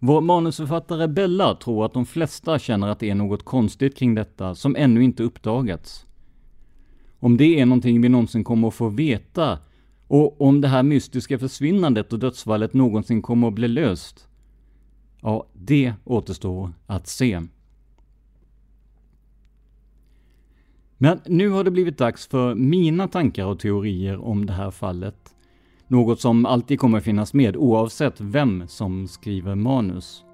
Vår 0.03 0.21
manusförfattare 0.21 1.09
Bella 1.09 1.55
tror 1.55 1.85
att 1.85 1.93
de 1.93 2.07
flesta 2.07 2.59
känner 2.59 2.89
att 2.89 2.99
det 2.99 3.11
är 3.11 3.15
något 3.15 3.45
konstigt 3.45 3.97
kring 3.97 4.15
detta 4.15 4.55
som 4.55 4.77
ännu 4.77 5.05
inte 5.05 5.23
uppdagats. 5.23 6.07
Om 7.19 7.37
det 7.37 7.61
är 7.61 7.67
någonting 7.67 8.01
vi 8.01 8.09
någonsin 8.09 8.45
kommer 8.45 8.69
att 8.69 8.75
få 8.75 8.89
veta 8.89 9.59
och 10.07 10.41
om 10.41 10.61
det 10.61 10.69
här 10.69 10.83
mystiska 10.83 11.39
försvinnandet 11.39 12.13
och 12.13 12.19
dödsfallet 12.19 12.75
någonsin 12.75 13.23
kommer 13.23 13.49
att 13.49 13.55
bli 13.55 13.69
löst, 13.69 14.29
ja, 15.23 15.47
det 15.53 15.95
återstår 16.05 16.73
att 16.87 17.07
se. 17.07 17.43
Men 20.99 21.21
nu 21.27 21.49
har 21.49 21.65
det 21.65 21.71
blivit 21.71 21.99
dags 21.99 22.27
för 22.27 22.55
mina 22.55 23.09
tankar 23.09 23.45
och 23.45 23.59
teorier 23.59 24.25
om 24.25 24.47
det 24.47 24.53
här 24.53 24.71
fallet. 24.71 25.35
Något 25.91 26.21
som 26.21 26.47
alltid 26.47 26.81
kommer 26.81 27.01
finnas 27.01 27.35
med 27.35 27.57
oavsett 27.57 28.21
vem 28.21 28.69
som 28.69 29.09
skriver 29.09 29.55
manus. 29.55 30.25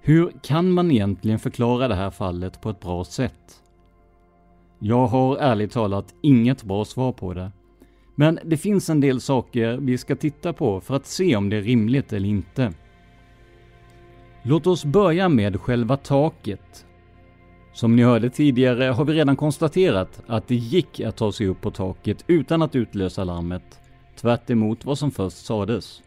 Hur 0.00 0.32
kan 0.42 0.70
man 0.70 0.90
egentligen 0.90 1.38
förklara 1.38 1.88
det 1.88 1.94
här 1.94 2.10
fallet 2.10 2.60
på 2.60 2.70
ett 2.70 2.80
bra 2.80 3.04
sätt? 3.04 3.62
Jag 4.78 5.06
har 5.06 5.36
ärligt 5.36 5.72
talat 5.72 6.14
inget 6.22 6.62
bra 6.64 6.84
svar 6.84 7.12
på 7.12 7.34
det. 7.34 7.52
Men 8.14 8.38
det 8.44 8.56
finns 8.56 8.90
en 8.90 9.00
del 9.00 9.20
saker 9.20 9.78
vi 9.80 9.98
ska 9.98 10.16
titta 10.16 10.52
på 10.52 10.80
för 10.80 10.96
att 10.96 11.06
se 11.06 11.36
om 11.36 11.50
det 11.50 11.56
är 11.56 11.62
rimligt 11.62 12.12
eller 12.12 12.28
inte. 12.28 12.72
Låt 14.42 14.66
oss 14.66 14.84
börja 14.84 15.28
med 15.28 15.60
själva 15.60 15.96
taket. 15.96 16.86
Som 17.72 17.96
ni 17.96 18.02
hörde 18.02 18.30
tidigare 18.30 18.84
har 18.84 19.04
vi 19.04 19.12
redan 19.12 19.36
konstaterat 19.36 20.22
att 20.26 20.48
det 20.48 20.54
gick 20.54 21.00
att 21.00 21.16
ta 21.16 21.32
sig 21.32 21.46
upp 21.46 21.60
på 21.60 21.70
taket 21.70 22.24
utan 22.26 22.62
att 22.62 22.76
utlösa 22.76 23.24
larmet 23.24 23.80
tvärt 24.16 24.50
vad 24.84 24.98
som 24.98 25.10
först 25.10 25.46
sades. 25.46 26.02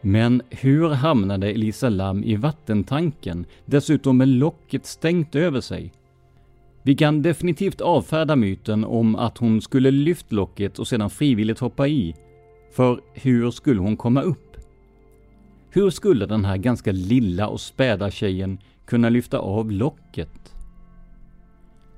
Men 0.00 0.42
hur 0.50 0.88
hamnade 0.88 1.50
Elisa 1.50 1.88
Lam 1.88 2.24
i 2.24 2.36
vattentanken, 2.36 3.46
dessutom 3.66 4.16
med 4.16 4.28
locket 4.28 4.86
stängt 4.86 5.34
över 5.34 5.60
sig? 5.60 5.92
Vi 6.82 6.94
kan 6.94 7.22
definitivt 7.22 7.80
avfärda 7.80 8.36
myten 8.36 8.84
om 8.84 9.16
att 9.16 9.38
hon 9.38 9.60
skulle 9.60 9.90
lyft 9.90 10.32
locket 10.32 10.78
och 10.78 10.88
sedan 10.88 11.10
frivilligt 11.10 11.58
hoppa 11.58 11.88
i. 11.88 12.14
För 12.72 13.00
hur 13.14 13.50
skulle 13.50 13.80
hon 13.80 13.96
komma 13.96 14.22
upp? 14.22 14.56
Hur 15.70 15.90
skulle 15.90 16.26
den 16.26 16.44
här 16.44 16.56
ganska 16.56 16.92
lilla 16.92 17.48
och 17.48 17.60
späda 17.60 18.10
tjejen 18.10 18.58
kunna 18.86 19.08
lyfta 19.08 19.38
av 19.38 19.70
locket? 19.70 20.54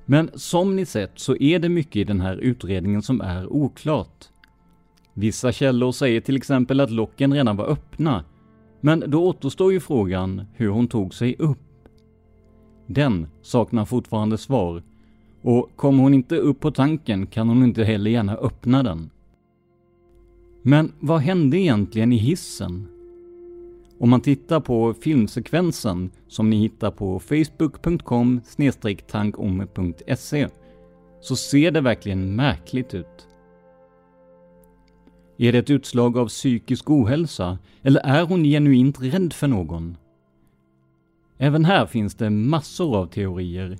Men 0.05 0.29
som 0.33 0.75
ni 0.75 0.85
sett 0.85 1.19
så 1.19 1.35
är 1.35 1.59
det 1.59 1.69
mycket 1.69 1.95
i 1.95 2.03
den 2.03 2.21
här 2.21 2.37
utredningen 2.37 3.01
som 3.01 3.21
är 3.21 3.53
oklart. 3.53 4.25
Vissa 5.19 5.51
källor 5.51 5.91
säger 5.91 6.21
till 6.21 6.35
exempel 6.35 6.79
att 6.79 6.91
locken 6.91 7.33
redan 7.33 7.57
var 7.57 7.65
öppna, 7.65 8.23
men 8.81 9.03
då 9.07 9.27
återstår 9.27 9.73
ju 9.73 9.79
frågan 9.79 10.41
hur 10.53 10.69
hon 10.69 10.87
tog 10.87 11.13
sig 11.13 11.35
upp. 11.39 11.57
Den 12.87 13.27
saknar 13.41 13.85
fortfarande 13.85 14.37
svar, 14.37 14.83
och 15.41 15.69
kommer 15.75 16.03
hon 16.03 16.13
inte 16.13 16.35
upp 16.35 16.59
på 16.59 16.71
tanken 16.71 17.27
kan 17.27 17.49
hon 17.49 17.63
inte 17.63 17.83
heller 17.83 18.11
gärna 18.11 18.35
öppna 18.35 18.83
den. 18.83 19.09
Men 20.61 20.91
vad 20.99 21.19
hände 21.19 21.57
egentligen 21.57 22.13
i 22.13 22.17
hissen? 22.17 22.87
Om 23.99 24.09
man 24.09 24.21
tittar 24.21 24.59
på 24.59 24.93
filmsekvensen 24.93 26.11
som 26.27 26.49
ni 26.49 26.57
hittar 26.57 26.91
på 26.91 27.19
facebook.com 27.19 28.41
tankom.se 29.07 30.47
så 31.21 31.35
ser 31.35 31.71
det 31.71 31.81
verkligen 31.81 32.35
märkligt 32.35 32.93
ut. 32.93 33.26
Är 35.39 35.51
det 35.51 35.57
ett 35.57 35.69
utslag 35.69 36.17
av 36.17 36.27
psykisk 36.27 36.89
ohälsa, 36.89 37.57
eller 37.81 38.01
är 38.03 38.25
hon 38.25 38.43
genuint 38.43 39.01
rädd 39.01 39.33
för 39.33 39.47
någon? 39.47 39.97
Även 41.37 41.65
här 41.65 41.85
finns 41.85 42.15
det 42.15 42.29
massor 42.29 42.97
av 42.97 43.05
teorier. 43.05 43.77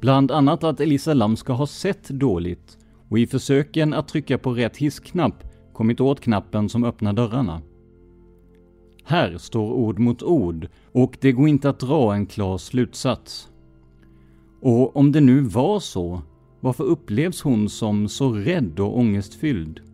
Bland 0.00 0.30
annat 0.30 0.64
att 0.64 0.80
Elisa 0.80 1.14
Lam 1.14 1.36
ska 1.36 1.52
ha 1.52 1.66
sett 1.66 2.08
dåligt 2.08 2.78
och 3.08 3.18
i 3.18 3.26
försöken 3.26 3.94
att 3.94 4.08
trycka 4.08 4.38
på 4.38 4.52
rätt 4.52 4.76
hissknapp 4.76 5.44
kommit 5.72 6.00
åt 6.00 6.20
knappen 6.20 6.68
som 6.68 6.84
öppnar 6.84 7.12
dörrarna. 7.12 7.62
Här 9.04 9.38
står 9.38 9.72
ord 9.72 9.98
mot 9.98 10.22
ord 10.22 10.68
och 10.92 11.18
det 11.20 11.32
går 11.32 11.48
inte 11.48 11.68
att 11.68 11.80
dra 11.80 12.14
en 12.14 12.26
klar 12.26 12.58
slutsats. 12.58 13.48
Och 14.60 14.96
om 14.96 15.12
det 15.12 15.20
nu 15.20 15.40
var 15.40 15.80
så, 15.80 16.22
varför 16.60 16.84
upplevs 16.84 17.42
hon 17.42 17.68
som 17.68 18.08
så 18.08 18.32
rädd 18.32 18.80
och 18.80 18.98
ångestfylld? 18.98 19.87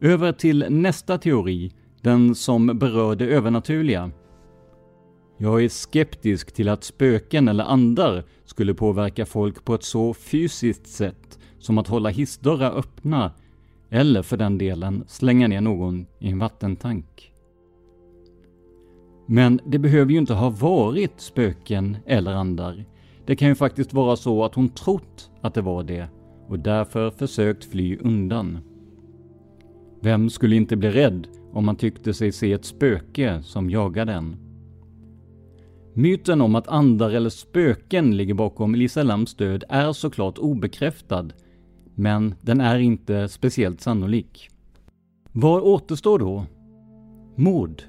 Över 0.00 0.32
till 0.32 0.66
nästa 0.68 1.18
teori, 1.18 1.72
den 2.00 2.34
som 2.34 2.66
berör 2.66 3.16
det 3.16 3.26
övernaturliga. 3.26 4.10
Jag 5.38 5.64
är 5.64 5.68
skeptisk 5.68 6.52
till 6.52 6.68
att 6.68 6.84
spöken 6.84 7.48
eller 7.48 7.64
andar 7.64 8.24
skulle 8.44 8.74
påverka 8.74 9.26
folk 9.26 9.64
på 9.64 9.74
ett 9.74 9.84
så 9.84 10.14
fysiskt 10.14 10.86
sätt 10.86 11.38
som 11.58 11.78
att 11.78 11.88
hålla 11.88 12.08
hissdörrar 12.08 12.78
öppna 12.78 13.32
eller 13.90 14.22
för 14.22 14.36
den 14.36 14.58
delen 14.58 15.04
slänga 15.06 15.48
ner 15.48 15.60
någon 15.60 16.06
i 16.18 16.28
en 16.28 16.38
vattentank. 16.38 17.32
Men 19.26 19.60
det 19.66 19.78
behöver 19.78 20.12
ju 20.12 20.18
inte 20.18 20.34
ha 20.34 20.50
varit 20.50 21.20
spöken 21.20 21.96
eller 22.06 22.32
andar. 22.32 22.84
Det 23.26 23.36
kan 23.36 23.48
ju 23.48 23.54
faktiskt 23.54 23.92
vara 23.92 24.16
så 24.16 24.44
att 24.44 24.54
hon 24.54 24.68
trott 24.68 25.30
att 25.40 25.54
det 25.54 25.62
var 25.62 25.82
det 25.82 26.08
och 26.48 26.58
därför 26.58 27.10
försökt 27.10 27.64
fly 27.64 27.96
undan. 27.96 28.58
Vem 30.06 30.30
skulle 30.30 30.56
inte 30.56 30.76
bli 30.76 30.90
rädd 30.90 31.28
om 31.52 31.64
man 31.64 31.76
tyckte 31.76 32.14
sig 32.14 32.32
se 32.32 32.52
ett 32.52 32.64
spöke 32.64 33.42
som 33.42 33.70
jagade 33.70 34.12
en? 34.12 34.36
Myten 35.94 36.40
om 36.40 36.54
att 36.54 36.68
andar 36.68 37.10
eller 37.10 37.30
spöken 37.30 38.16
ligger 38.16 38.34
bakom 38.34 38.74
Elisa 38.74 39.02
Lams 39.02 39.34
död 39.34 39.64
är 39.68 39.92
såklart 39.92 40.38
obekräftad, 40.38 41.28
men 41.94 42.34
den 42.40 42.60
är 42.60 42.78
inte 42.78 43.28
speciellt 43.28 43.80
sannolik. 43.80 44.48
Vad 45.32 45.62
återstår 45.62 46.18
då? 46.18 46.46
Mord? 47.36 47.82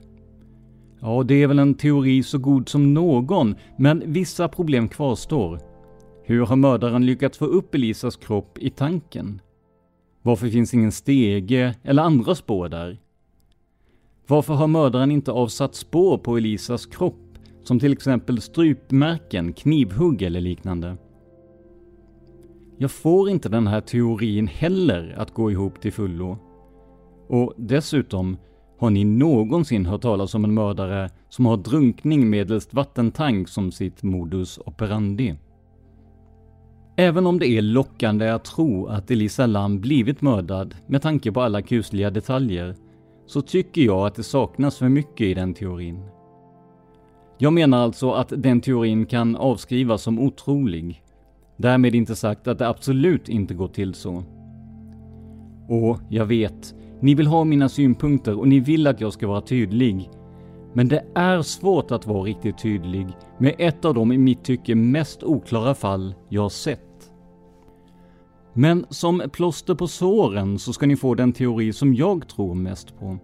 Ja, 0.99 1.23
det 1.23 1.43
är 1.43 1.47
väl 1.47 1.59
en 1.59 1.75
teori 1.75 2.23
så 2.23 2.37
god 2.37 2.69
som 2.69 2.93
någon, 2.93 3.55
men 3.77 4.03
vissa 4.05 4.47
problem 4.47 4.89
kvarstår. 4.89 5.59
Hur 6.23 6.45
har 6.45 6.55
mördaren 6.55 7.05
lyckats 7.05 7.37
få 7.37 7.45
upp 7.45 7.75
Elisas 7.75 8.15
kropp 8.15 8.57
i 8.57 8.69
tanken? 8.69 9.41
Varför 10.27 10.47
finns 10.47 10.73
ingen 10.73 10.91
stege 10.91 11.75
eller 11.83 12.03
andra 12.03 12.35
spår 12.35 12.69
där? 12.69 12.97
Varför 14.27 14.53
har 14.53 14.67
mördaren 14.67 15.11
inte 15.11 15.31
avsatt 15.31 15.75
spår 15.75 16.17
på 16.17 16.37
Elisas 16.37 16.85
kropp, 16.85 17.37
som 17.63 17.79
till 17.79 17.93
exempel 17.93 18.41
strypmärken, 18.41 19.53
knivhugg 19.53 20.21
eller 20.21 20.41
liknande? 20.41 20.97
Jag 22.77 22.91
får 22.91 23.29
inte 23.29 23.49
den 23.49 23.67
här 23.67 23.81
teorin 23.81 24.47
heller 24.47 25.15
att 25.17 25.33
gå 25.33 25.51
ihop 25.51 25.81
till 25.81 25.93
fullo. 25.93 26.37
Och 27.27 27.53
dessutom, 27.57 28.37
har 28.77 28.89
ni 28.89 29.03
någonsin 29.03 29.85
hört 29.85 30.01
talas 30.01 30.35
om 30.35 30.43
en 30.43 30.53
mördare 30.53 31.09
som 31.29 31.45
har 31.45 31.57
drunkning 31.57 32.29
medelst 32.29 32.73
vattentank 32.73 33.49
som 33.49 33.71
sitt 33.71 34.03
modus 34.03 34.59
operandi? 34.65 35.35
Även 36.99 37.27
om 37.27 37.39
det 37.39 37.47
är 37.47 37.61
lockande 37.61 38.29
att 38.29 38.45
tro 38.45 38.87
att 38.87 39.11
Elisa 39.11 39.45
Lam 39.45 39.79
blivit 39.79 40.21
mördad 40.21 40.75
med 40.87 41.01
tanke 41.01 41.31
på 41.31 41.41
alla 41.41 41.61
kusliga 41.61 42.09
detaljer, 42.09 42.75
så 43.25 43.41
tycker 43.41 43.81
jag 43.81 44.07
att 44.07 44.15
det 44.15 44.23
saknas 44.23 44.77
för 44.77 44.89
mycket 44.89 45.27
i 45.27 45.33
den 45.33 45.53
teorin. 45.53 46.03
Jag 47.37 47.53
menar 47.53 47.77
alltså 47.77 48.11
att 48.11 48.33
den 48.37 48.61
teorin 48.61 49.05
kan 49.05 49.35
avskrivas 49.35 50.01
som 50.01 50.19
otrolig. 50.19 51.03
Därmed 51.57 51.95
inte 51.95 52.15
sagt 52.15 52.47
att 52.47 52.59
det 52.59 52.67
absolut 52.67 53.29
inte 53.29 53.53
går 53.53 53.67
till 53.67 53.93
så. 53.93 54.23
Och 55.69 55.99
jag 56.09 56.25
vet, 56.25 56.75
ni 57.01 57.15
vill 57.15 57.27
ha 57.27 57.43
mina 57.43 57.69
synpunkter 57.69 58.39
och 58.39 58.47
ni 58.47 58.59
vill 58.59 58.87
att 58.87 59.01
jag 59.01 59.13
ska 59.13 59.27
vara 59.27 59.41
tydlig. 59.41 60.09
Men 60.73 60.87
det 60.87 61.03
är 61.15 61.41
svårt 61.41 61.91
att 61.91 62.07
vara 62.07 62.23
riktigt 62.23 62.57
tydlig 62.57 63.07
med 63.37 63.55
ett 63.57 63.85
av 63.85 63.93
de 63.93 64.11
i 64.11 64.17
mitt 64.17 64.43
tycke 64.43 64.75
mest 64.75 65.23
oklara 65.23 65.75
fall 65.75 66.15
jag 66.29 66.51
sett. 66.51 66.86
Men 68.59 68.85
som 68.89 69.23
plåster 69.33 69.75
på 69.75 69.87
såren 69.87 70.59
så 70.59 70.73
ska 70.73 70.85
ni 70.85 70.95
få 70.95 71.15
den 71.15 71.33
teori 71.33 71.73
som 71.73 71.93
jag 71.93 72.27
tror 72.27 72.55
mest 72.55 72.99
på. 72.99 73.17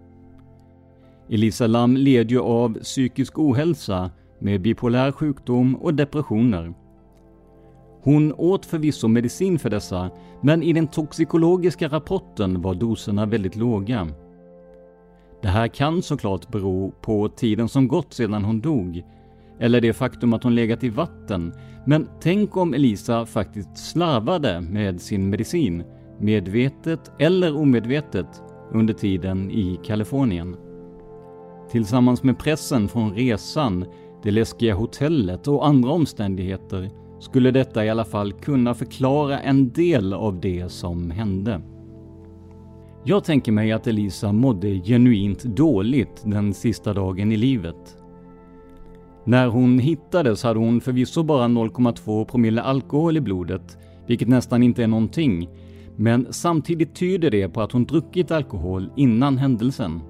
Elisa 1.29 1.67
Lam 1.67 1.97
led 1.97 2.31
ju 2.31 2.39
av 2.39 2.79
psykisk 2.79 3.39
ohälsa 3.39 4.11
med 4.39 4.61
bipolär 4.61 5.11
sjukdom 5.11 5.75
och 5.75 5.93
depressioner. 5.93 6.73
Hon 8.01 8.34
åt 8.34 8.65
förvisso 8.65 9.07
medicin 9.07 9.59
för 9.59 9.69
dessa, 9.69 10.09
men 10.41 10.63
i 10.63 10.73
den 10.73 10.88
toxikologiska 10.88 11.88
rapporten 11.88 12.61
var 12.61 12.73
doserna 12.73 13.25
väldigt 13.25 13.55
låga. 13.55 14.07
Det 15.41 15.47
här 15.47 15.67
kan 15.67 16.01
såklart 16.01 16.51
bero 16.51 16.91
på 17.01 17.29
tiden 17.29 17.69
som 17.69 17.88
gått 17.88 18.13
sedan 18.13 18.45
hon 18.45 18.61
dog, 18.61 19.03
eller 19.60 19.82
det 19.82 19.93
faktum 19.93 20.34
att 20.34 20.43
hon 20.43 20.56
legat 20.56 20.84
i 20.84 20.89
vatten. 20.89 21.54
Men 21.86 22.08
tänk 22.22 22.58
om 22.58 22.74
Elisa 22.74 23.26
faktiskt 23.26 23.78
slarvade 23.78 24.62
med 24.62 25.01
sin 25.01 25.30
medicin, 25.30 25.84
medvetet 26.20 27.12
eller 27.20 27.58
omedvetet, 27.58 28.28
under 28.72 28.93
tiden 28.93 29.51
i 29.51 29.80
Kalifornien. 29.84 30.56
Tillsammans 31.72 32.24
med 32.24 32.39
pressen 32.39 32.88
från 32.88 33.14
resan, 33.14 33.86
det 34.24 34.32
läskiga 34.32 34.76
hotellet 34.76 35.47
och 35.47 35.68
andra 35.68 35.91
omständigheter 35.91 36.89
skulle 37.20 37.51
detta 37.51 37.86
i 37.86 37.89
alla 37.89 38.06
fall 38.06 38.34
kunna 38.34 38.74
förklara 38.74 39.39
en 39.39 39.70
del 39.70 40.14
av 40.14 40.39
det 40.39 40.72
som 40.72 41.12
hände. 41.12 41.62
Jag 43.04 43.24
tänker 43.24 43.51
mig 43.51 43.72
att 43.72 43.88
Elisa 43.88 44.32
mådde 44.32 44.70
genuint 44.70 45.43
dåligt 45.43 46.22
den 46.26 46.54
sista 46.54 46.93
dagen 46.93 47.32
i 47.32 47.38
livet. 47.38 48.03
När 49.26 49.47
hon 49.47 49.80
hittades 49.80 50.43
hade 50.43 50.59
hon 50.59 50.82
förvisso 50.82 51.24
bara 51.24 51.45
0,2 51.45 52.26
promille 52.26 52.61
alkohol 52.61 53.17
i 53.17 53.21
blodet, 53.21 53.78
vilket 54.07 54.28
nästan 54.28 54.63
inte 54.63 54.84
är 54.84 54.88
någonting, 54.88 55.49
men 55.95 56.28
samtidigt 56.34 56.95
tyder 56.95 57.32
det 57.32 57.49
på 57.49 57.61
att 57.61 57.71
hon 57.71 57.86
druckit 57.86 58.32
alkohol 58.32 58.89
innan 58.95 59.38
händelsen. 59.38 60.01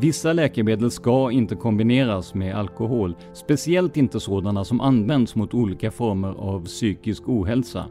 Vissa 0.00 0.32
läkemedel 0.32 0.90
ska 0.90 1.30
inte 1.30 1.56
kombineras 1.56 2.34
med 2.34 2.54
alkohol, 2.54 3.16
speciellt 3.32 3.96
inte 3.96 4.20
sådana 4.20 4.64
som 4.64 4.80
används 4.80 5.34
mot 5.34 5.54
olika 5.54 5.90
former 5.90 6.28
av 6.28 6.64
psykisk 6.64 7.28
ohälsa. 7.28 7.86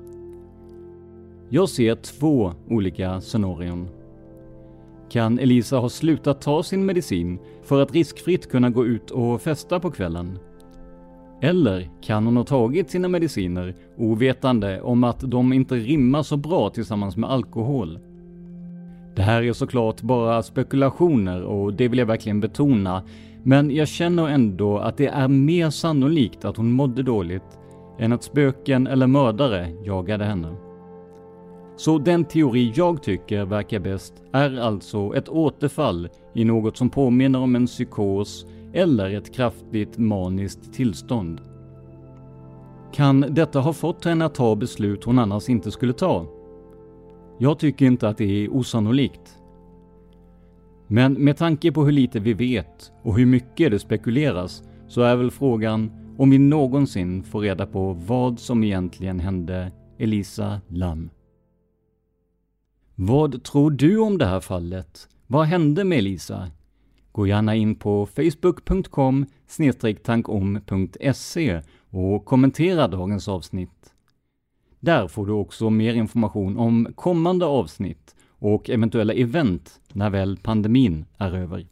Jag 1.49 1.69
ser 1.69 1.95
två 1.95 2.53
olika 2.69 3.21
scenarion. 3.21 3.87
Kan 5.13 5.39
Elisa 5.39 5.77
ha 5.77 5.89
slutat 5.89 6.41
ta 6.41 6.63
sin 6.63 6.85
medicin 6.85 7.39
för 7.63 7.81
att 7.81 7.93
riskfritt 7.93 8.51
kunna 8.51 8.69
gå 8.69 8.85
ut 8.85 9.11
och 9.11 9.41
festa 9.41 9.79
på 9.79 9.91
kvällen? 9.91 10.39
Eller 11.41 11.89
kan 12.01 12.25
hon 12.25 12.37
ha 12.37 12.43
tagit 12.43 12.89
sina 12.89 13.07
mediciner 13.07 13.75
ovetande 13.97 14.81
om 14.81 15.03
att 15.03 15.31
de 15.31 15.53
inte 15.53 15.75
rimmar 15.75 16.23
så 16.23 16.37
bra 16.37 16.69
tillsammans 16.69 17.17
med 17.17 17.29
alkohol? 17.29 17.99
Det 19.15 19.21
här 19.21 19.41
är 19.41 19.53
såklart 19.53 20.01
bara 20.01 20.43
spekulationer 20.43 21.43
och 21.43 21.73
det 21.73 21.87
vill 21.87 21.99
jag 21.99 22.05
verkligen 22.05 22.39
betona, 22.39 23.03
men 23.43 23.71
jag 23.71 23.87
känner 23.87 24.27
ändå 24.27 24.77
att 24.77 24.97
det 24.97 25.07
är 25.07 25.27
mer 25.27 25.69
sannolikt 25.69 26.45
att 26.45 26.57
hon 26.57 26.71
mådde 26.71 27.03
dåligt 27.03 27.59
än 27.99 28.13
att 28.13 28.23
spöken 28.23 28.87
eller 28.87 29.07
mördare 29.07 29.69
jagade 29.83 30.25
henne. 30.25 30.62
Så 31.83 31.97
den 31.97 32.25
teori 32.25 32.73
jag 32.75 33.03
tycker 33.03 33.45
verkar 33.45 33.79
bäst 33.79 34.13
är 34.31 34.57
alltså 34.57 35.15
ett 35.15 35.29
återfall 35.29 36.09
i 36.33 36.43
något 36.45 36.77
som 36.77 36.89
påminner 36.89 37.39
om 37.39 37.55
en 37.55 37.65
psykos 37.65 38.45
eller 38.73 39.17
ett 39.17 39.35
kraftigt 39.35 39.97
maniskt 39.97 40.73
tillstånd. 40.73 41.41
Kan 42.93 43.25
detta 43.29 43.59
ha 43.59 43.73
fått 43.73 44.05
henne 44.05 44.25
att 44.25 44.35
ta 44.35 44.55
beslut 44.55 45.03
hon 45.03 45.19
annars 45.19 45.49
inte 45.49 45.71
skulle 45.71 45.93
ta? 45.93 46.25
Jag 47.39 47.59
tycker 47.59 47.85
inte 47.85 48.07
att 48.07 48.17
det 48.17 48.45
är 48.45 48.53
osannolikt. 48.53 49.37
Men 50.87 51.13
med 51.13 51.37
tanke 51.37 51.71
på 51.71 51.85
hur 51.85 51.91
lite 51.91 52.19
vi 52.19 52.33
vet 52.33 52.91
och 53.01 53.17
hur 53.17 53.25
mycket 53.25 53.71
det 53.71 53.79
spekuleras 53.79 54.63
så 54.87 55.01
är 55.01 55.15
väl 55.15 55.31
frågan 55.31 55.91
om 56.17 56.29
vi 56.29 56.37
någonsin 56.37 57.23
får 57.23 57.41
reda 57.41 57.65
på 57.65 57.93
vad 57.93 58.39
som 58.39 58.63
egentligen 58.63 59.19
hände 59.19 59.71
Elisa 59.97 60.61
Lam. 60.67 61.09
Vad 63.05 63.43
tror 63.43 63.71
du 63.71 63.97
om 63.97 64.17
det 64.17 64.25
här 64.25 64.39
fallet? 64.39 65.07
Vad 65.27 65.45
hände 65.45 65.83
med 65.83 65.97
Elisa? 65.97 66.51
Gå 67.11 67.27
gärna 67.27 67.55
in 67.55 67.75
på 67.75 68.05
facebook.com 68.05 69.25
tankom.se 70.03 71.61
och 71.89 72.25
kommentera 72.25 72.87
dagens 72.87 73.27
avsnitt. 73.27 73.93
Där 74.79 75.07
får 75.07 75.25
du 75.25 75.31
också 75.31 75.69
mer 75.69 75.93
information 75.93 76.57
om 76.57 76.87
kommande 76.95 77.45
avsnitt 77.45 78.15
och 78.29 78.69
eventuella 78.69 79.13
event 79.13 79.79
när 79.93 80.09
väl 80.09 80.37
pandemin 80.37 81.05
är 81.17 81.35
över. 81.35 81.67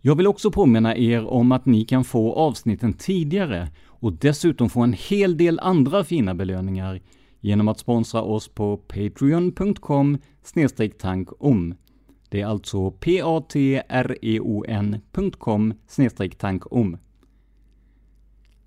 Jag 0.00 0.14
vill 0.14 0.26
också 0.26 0.50
påminna 0.50 0.96
er 0.96 1.26
om 1.26 1.52
att 1.52 1.66
ni 1.66 1.84
kan 1.84 2.04
få 2.04 2.32
avsnitten 2.32 2.92
tidigare 2.92 3.68
och 3.86 4.12
dessutom 4.12 4.70
få 4.70 4.80
en 4.80 4.96
hel 5.08 5.36
del 5.36 5.60
andra 5.60 6.04
fina 6.04 6.34
belöningar 6.34 7.00
genom 7.42 7.68
att 7.68 7.78
sponsra 7.78 8.22
oss 8.22 8.48
på 8.48 8.76
patreon.com 8.76 10.18
tankom. 10.98 11.74
Det 12.28 12.40
är 12.40 12.46
alltså 12.46 12.90
p-a-t-r-e-o-n.com 12.90 13.34
tankom. 16.38 16.96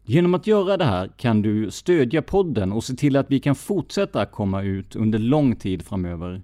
Genom 0.03 0.34
att 0.34 0.47
göra 0.47 0.78
det 0.78 0.86
här 0.86 1.11
kan 1.17 1.41
du 1.41 1.71
stödja 1.71 2.21
podden 2.21 2.71
och 2.71 2.84
se 2.84 2.95
till 2.95 3.15
att 3.15 3.32
vi 3.32 3.39
kan 3.39 3.55
fortsätta 3.55 4.26
komma 4.26 4.61
ut 4.61 4.95
under 4.95 5.19
lång 5.19 5.55
tid 5.55 5.82
framöver. 5.82 6.41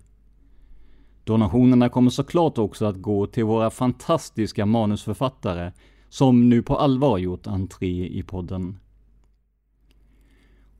Donationerna 1.23 1.89
kommer 1.89 2.09
såklart 2.09 2.57
också 2.57 2.85
att 2.85 3.01
gå 3.01 3.27
till 3.27 3.43
våra 3.43 3.69
fantastiska 3.69 4.65
manusförfattare 4.65 5.71
som 6.09 6.49
nu 6.49 6.61
på 6.61 6.77
allvar 6.77 7.17
gjort 7.17 7.47
entré 7.47 8.07
i 8.07 8.23
podden. 8.23 8.77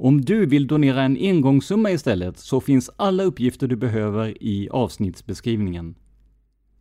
Om 0.04 0.22
du 0.22 0.46
vill 0.46 0.68
donera 0.68 1.04
en 1.04 1.18
engångssumma 1.18 1.92
istället 1.92 2.40
så 2.40 2.62
finns 2.62 2.90
alla 2.96 3.24
uppgifter 3.24 3.68
du 3.68 3.76
behöver 3.76 4.44
i 4.44 4.70
avsnittsbeskrivningen. 4.70 5.96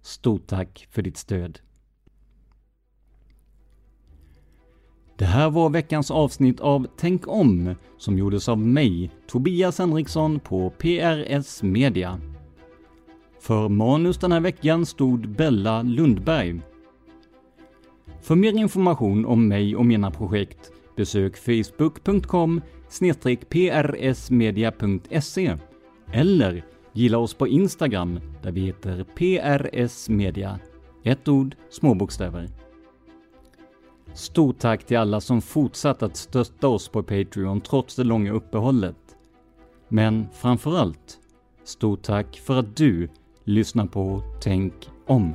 Stort 0.03 0.47
tack 0.47 0.89
för 0.91 1.03
ditt 1.03 1.17
stöd! 1.17 1.59
Det 5.19 5.25
här 5.25 5.51
var 5.51 5.71
veckans 5.71 6.11
avsnitt 6.11 6.61
av 6.61 6.87
Tänk 6.97 7.29
om, 7.29 7.75
som 7.99 8.19
gjordes 8.19 8.49
av 8.49 8.59
mig, 8.59 9.11
Tobias 9.27 9.79
Henriksson 9.79 10.41
på 10.41 10.71
PRS 10.71 11.63
Media. 11.63 12.21
För 13.41 13.69
manus 13.69 14.19
den 14.19 14.33
här 14.33 14.41
veckan 14.41 14.87
stod 14.87 15.29
Bella 15.29 15.83
Lundberg. 15.83 16.61
För 18.23 18.35
mer 18.35 18.53
information 18.53 19.27
om 19.27 19.49
mig 19.49 19.77
och 19.77 19.87
mina 19.87 20.11
projekt 20.11 20.73
besök 20.97 21.37
facebook.com 21.37 22.61
prsmedia.se 23.49 25.57
eller 26.13 26.65
gilla 26.93 27.19
oss 27.19 27.35
på 27.35 27.49
Instagram 27.49 28.21
där 28.43 28.53
vi 28.53 28.61
heter 28.61 29.05
prsmedia. 29.15 30.59
Ett 31.05 31.29
ord, 31.29 31.57
små 31.71 31.95
bokstäver. 31.95 32.49
Stort 34.15 34.59
tack 34.59 34.85
till 34.85 34.97
alla 34.97 35.21
som 35.21 35.43
fortsatt 35.43 36.03
att 36.03 36.17
stötta 36.17 36.69
oss 36.69 36.89
på 36.89 37.03
Patreon 37.03 37.61
trots 37.61 37.97
det 37.97 38.05
långa 38.05 38.33
uppehållet. 38.33 38.97
Men 39.89 40.27
framförallt, 40.33 41.19
stort 41.65 42.03
tack 42.03 42.37
för 42.37 42.57
att 42.57 42.77
du 42.77 43.09
lyssnar 43.45 43.87
på 43.87 44.23
Tänk 44.41 44.75
om. 45.07 45.35